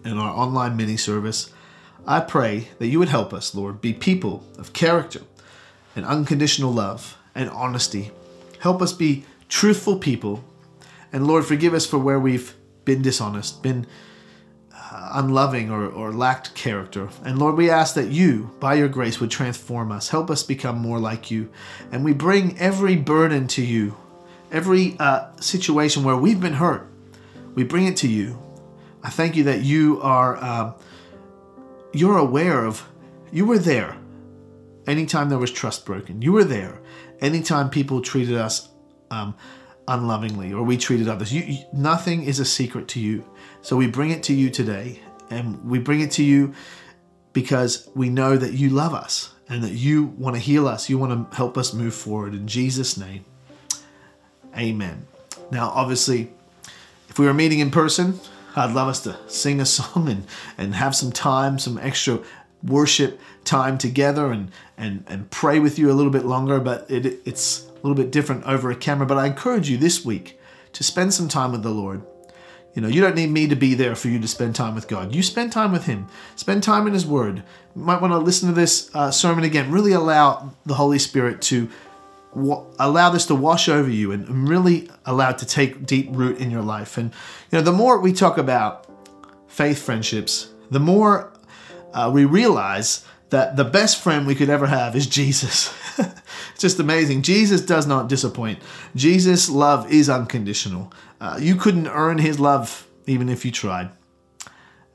in 0.04 0.18
our 0.18 0.36
online 0.36 0.76
mini 0.76 0.96
service, 0.96 1.52
I 2.06 2.20
pray 2.20 2.68
that 2.78 2.88
you 2.88 2.98
would 2.98 3.08
help 3.08 3.32
us, 3.32 3.54
Lord, 3.54 3.80
be 3.80 3.92
people 3.92 4.44
of 4.58 4.72
character 4.72 5.20
and 5.94 6.04
unconditional 6.04 6.72
love 6.72 7.16
and 7.34 7.48
honesty. 7.50 8.10
Help 8.58 8.82
us 8.82 8.92
be 8.92 9.24
truthful 9.48 9.98
people. 9.98 10.42
And 11.12 11.26
Lord, 11.26 11.44
forgive 11.44 11.74
us 11.74 11.86
for 11.86 11.98
where 11.98 12.18
we've 12.18 12.54
been 12.84 13.02
dishonest, 13.02 13.62
been 13.62 13.86
uh, 14.74 15.10
unloving, 15.14 15.70
or, 15.70 15.86
or 15.86 16.12
lacked 16.12 16.54
character. 16.54 17.08
And 17.24 17.38
Lord, 17.38 17.56
we 17.56 17.70
ask 17.70 17.94
that 17.94 18.08
you, 18.08 18.50
by 18.58 18.74
your 18.74 18.88
grace, 18.88 19.20
would 19.20 19.30
transform 19.30 19.92
us. 19.92 20.08
Help 20.08 20.30
us 20.30 20.42
become 20.42 20.78
more 20.78 20.98
like 20.98 21.30
you. 21.30 21.50
And 21.92 22.04
we 22.04 22.12
bring 22.12 22.58
every 22.58 22.96
burden 22.96 23.46
to 23.48 23.62
you, 23.62 23.96
every 24.52 24.96
uh, 25.00 25.34
situation 25.40 26.04
where 26.04 26.16
we've 26.16 26.40
been 26.40 26.52
hurt. 26.52 26.88
We 27.54 27.64
bring 27.64 27.86
it 27.86 27.96
to 27.98 28.08
you. 28.08 28.40
I 29.02 29.10
thank 29.10 29.34
you 29.34 29.44
that 29.44 29.62
you 29.62 30.00
are 30.02 30.36
uh, 30.36 30.72
you're 31.92 32.18
aware 32.18 32.64
of 32.64 32.86
you 33.32 33.46
were 33.46 33.58
there 33.58 33.96
anytime 34.86 35.28
there 35.28 35.38
was 35.38 35.50
trust 35.50 35.84
broken. 35.84 36.22
You 36.22 36.32
were 36.32 36.44
there 36.44 36.80
anytime 37.20 37.70
people 37.70 38.00
treated 38.00 38.36
us 38.36 38.68
um, 39.10 39.34
unlovingly 39.88 40.52
or 40.52 40.62
we 40.62 40.76
treated 40.76 41.08
others. 41.08 41.32
You, 41.32 41.42
you, 41.42 41.64
nothing 41.72 42.24
is 42.24 42.38
a 42.38 42.44
secret 42.44 42.88
to 42.88 43.00
you. 43.00 43.24
So 43.62 43.76
we 43.76 43.86
bring 43.86 44.10
it 44.10 44.22
to 44.24 44.34
you 44.34 44.50
today, 44.50 45.00
and 45.30 45.62
we 45.64 45.78
bring 45.78 46.00
it 46.00 46.10
to 46.12 46.24
you 46.24 46.52
because 47.32 47.88
we 47.94 48.10
know 48.10 48.36
that 48.36 48.52
you 48.52 48.70
love 48.70 48.94
us 48.94 49.34
and 49.48 49.62
that 49.62 49.72
you 49.72 50.04
want 50.04 50.36
to 50.36 50.40
heal 50.40 50.68
us. 50.68 50.88
You 50.88 50.98
want 50.98 51.30
to 51.30 51.36
help 51.36 51.56
us 51.56 51.72
move 51.72 51.94
forward. 51.94 52.34
In 52.34 52.46
Jesus' 52.46 52.96
name, 52.96 53.24
Amen. 54.56 55.06
Now, 55.50 55.70
obviously, 55.70 56.30
if 57.08 57.18
we 57.18 57.26
were 57.26 57.34
meeting 57.34 57.60
in 57.60 57.70
person, 57.70 58.20
I'd 58.54 58.72
love 58.72 58.88
us 58.88 59.00
to 59.02 59.16
sing 59.26 59.60
a 59.60 59.66
song 59.78 60.08
and, 60.08 60.26
and 60.58 60.74
have 60.74 60.94
some 60.94 61.12
time, 61.12 61.58
some 61.58 61.78
extra 61.78 62.20
worship 62.62 63.20
time 63.44 63.76
together 63.76 64.30
and, 64.30 64.50
and, 64.76 65.04
and 65.08 65.30
pray 65.30 65.58
with 65.58 65.78
you 65.78 65.90
a 65.90 65.94
little 65.94 66.12
bit 66.12 66.24
longer, 66.24 66.60
but 66.60 66.90
it, 66.90 67.20
it's 67.24 67.66
a 67.66 67.74
little 67.86 67.94
bit 67.94 68.12
different 68.12 68.44
over 68.44 68.70
a 68.70 68.76
camera. 68.76 69.06
But 69.06 69.18
I 69.18 69.26
encourage 69.26 69.68
you 69.68 69.76
this 69.76 70.04
week 70.04 70.38
to 70.72 70.84
spend 70.84 71.12
some 71.12 71.28
time 71.28 71.52
with 71.52 71.62
the 71.62 71.70
Lord. 71.70 72.02
You 72.74 72.80
know, 72.80 72.88
you 72.88 73.02
don't 73.02 73.14
need 73.14 73.30
me 73.30 73.48
to 73.48 73.56
be 73.56 73.74
there 73.74 73.94
for 73.94 74.08
you 74.08 74.18
to 74.18 74.28
spend 74.28 74.54
time 74.54 74.74
with 74.74 74.88
God. 74.88 75.14
You 75.14 75.22
spend 75.22 75.52
time 75.52 75.72
with 75.72 75.84
Him. 75.84 76.06
Spend 76.36 76.62
time 76.62 76.86
in 76.86 76.94
His 76.94 77.04
Word. 77.04 77.42
You 77.76 77.82
might 77.82 78.00
want 78.00 78.12
to 78.12 78.18
listen 78.18 78.48
to 78.48 78.54
this 78.54 78.90
uh, 78.94 79.10
sermon 79.10 79.44
again. 79.44 79.70
Really 79.70 79.92
allow 79.92 80.52
the 80.64 80.74
Holy 80.74 80.98
Spirit 80.98 81.42
to 81.42 81.68
allow 82.34 83.10
this 83.10 83.26
to 83.26 83.34
wash 83.34 83.68
over 83.68 83.90
you 83.90 84.12
and 84.12 84.48
really 84.48 84.88
allow 85.04 85.30
it 85.30 85.38
to 85.38 85.46
take 85.46 85.86
deep 85.86 86.08
root 86.10 86.38
in 86.38 86.50
your 86.50 86.62
life. 86.62 86.96
And 86.96 87.10
you 87.50 87.58
know, 87.58 87.62
the 87.62 87.72
more 87.72 87.98
we 88.00 88.12
talk 88.12 88.38
about 88.38 88.86
faith 89.48 89.82
friendships, 89.82 90.50
the 90.70 90.80
more 90.80 91.32
uh, 91.92 92.10
we 92.12 92.24
realize 92.24 93.04
that 93.30 93.56
the 93.56 93.64
best 93.64 94.02
friend 94.02 94.26
we 94.26 94.34
could 94.34 94.50
ever 94.50 94.66
have 94.66 94.96
is 94.96 95.06
Jesus. 95.06 95.74
it's 95.98 96.60
just 96.60 96.78
amazing. 96.78 97.22
Jesus 97.22 97.60
does 97.60 97.86
not 97.86 98.08
disappoint. 98.08 98.58
Jesus' 98.94 99.48
love 99.48 99.90
is 99.90 100.08
unconditional. 100.08 100.92
Uh, 101.20 101.38
you 101.40 101.56
couldn't 101.56 101.88
earn 101.88 102.18
his 102.18 102.40
love 102.40 102.86
even 103.06 103.28
if 103.28 103.44
you 103.44 103.50
tried. 103.50 103.90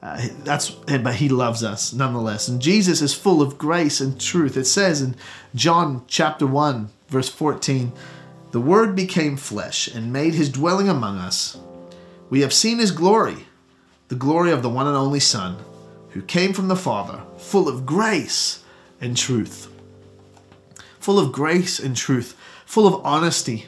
Uh, 0.01 0.27
that's 0.43 0.69
but 0.69 1.15
he 1.15 1.29
loves 1.29 1.63
us 1.63 1.93
nonetheless. 1.93 2.47
And 2.47 2.61
Jesus 2.61 3.01
is 3.01 3.13
full 3.13 3.41
of 3.41 3.57
grace 3.57 3.99
and 3.99 4.19
truth. 4.19 4.55
It 4.55 4.65
says 4.65 5.01
in 5.01 5.15
John 5.55 6.03
chapter 6.07 6.45
1 6.45 6.89
Verse 7.07 7.29
14 7.29 7.91
The 8.51 8.61
Word 8.61 8.95
became 8.95 9.37
flesh 9.37 9.87
and 9.87 10.13
made 10.13 10.33
his 10.33 10.49
dwelling 10.49 10.89
among 10.89 11.17
us. 11.17 11.57
We 12.29 12.41
have 12.41 12.53
seen 12.53 12.79
his 12.79 12.91
glory, 12.91 13.47
the 14.09 14.15
glory 14.15 14.51
of 14.51 14.61
the 14.61 14.69
one 14.69 14.87
and 14.87 14.95
only 14.95 15.19
Son, 15.19 15.57
who 16.09 16.21
came 16.21 16.53
from 16.53 16.67
the 16.67 16.75
Father, 16.75 17.21
full 17.37 17.69
of 17.69 17.85
grace 17.85 18.63
and 18.99 19.15
truth. 19.15 19.71
Full 20.99 21.19
of 21.19 21.31
grace 21.31 21.79
and 21.79 21.95
truth, 21.95 22.35
full 22.65 22.85
of 22.85 23.05
honesty, 23.05 23.67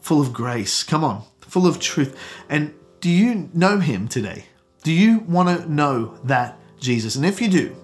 full 0.00 0.20
of 0.20 0.32
grace. 0.32 0.82
Come 0.82 1.04
on, 1.04 1.24
full 1.40 1.66
of 1.66 1.80
truth. 1.80 2.18
And 2.48 2.74
do 3.00 3.08
you 3.08 3.48
know 3.54 3.78
him 3.78 4.08
today? 4.08 4.46
Do 4.82 4.92
you 4.92 5.20
want 5.20 5.48
to 5.48 5.72
know 5.72 6.18
that 6.24 6.58
Jesus? 6.80 7.16
And 7.16 7.24
if 7.24 7.40
you 7.40 7.48
do, 7.48 7.76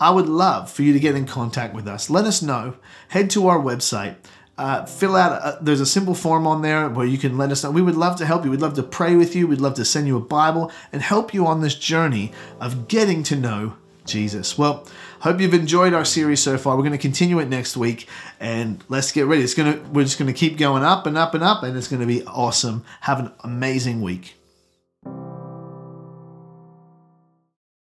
I 0.00 0.10
would 0.10 0.28
love 0.28 0.70
for 0.70 0.82
you 0.82 0.92
to 0.92 1.00
get 1.00 1.14
in 1.14 1.26
contact 1.26 1.74
with 1.74 1.88
us. 1.88 2.10
Let 2.10 2.24
us 2.24 2.42
know. 2.42 2.76
Head 3.08 3.30
to 3.30 3.48
our 3.48 3.58
website. 3.58 4.16
Uh, 4.56 4.84
fill 4.84 5.14
out, 5.14 5.32
a, 5.32 5.62
there's 5.62 5.80
a 5.80 5.86
simple 5.86 6.14
form 6.14 6.44
on 6.46 6.62
there 6.62 6.88
where 6.88 7.06
you 7.06 7.16
can 7.16 7.38
let 7.38 7.52
us 7.52 7.62
know. 7.62 7.70
We 7.70 7.82
would 7.82 7.96
love 7.96 8.16
to 8.16 8.26
help 8.26 8.44
you. 8.44 8.50
We'd 8.50 8.60
love 8.60 8.74
to 8.74 8.82
pray 8.82 9.14
with 9.14 9.36
you. 9.36 9.46
We'd 9.46 9.60
love 9.60 9.74
to 9.74 9.84
send 9.84 10.08
you 10.08 10.16
a 10.16 10.20
Bible 10.20 10.72
and 10.92 11.00
help 11.00 11.32
you 11.32 11.46
on 11.46 11.60
this 11.60 11.76
journey 11.76 12.32
of 12.60 12.88
getting 12.88 13.22
to 13.24 13.36
know 13.36 13.76
Jesus. 14.04 14.58
Well, 14.58 14.88
hope 15.20 15.40
you've 15.40 15.54
enjoyed 15.54 15.94
our 15.94 16.04
series 16.04 16.40
so 16.40 16.58
far. 16.58 16.76
We're 16.76 16.82
going 16.82 16.92
to 16.92 16.98
continue 16.98 17.38
it 17.38 17.48
next 17.48 17.76
week 17.76 18.08
and 18.40 18.82
let's 18.88 19.12
get 19.12 19.26
ready. 19.26 19.42
It's 19.42 19.54
going 19.54 19.74
to 19.74 19.80
we're 19.90 20.04
just 20.04 20.18
going 20.18 20.32
to 20.32 20.38
keep 20.38 20.58
going 20.58 20.82
up 20.82 21.06
and 21.06 21.16
up 21.16 21.34
and 21.34 21.44
up 21.44 21.62
and 21.62 21.76
it's 21.76 21.88
going 21.88 22.00
to 22.00 22.06
be 22.06 22.24
awesome. 22.24 22.84
Have 23.02 23.20
an 23.20 23.30
amazing 23.44 24.02
week. 24.02 24.37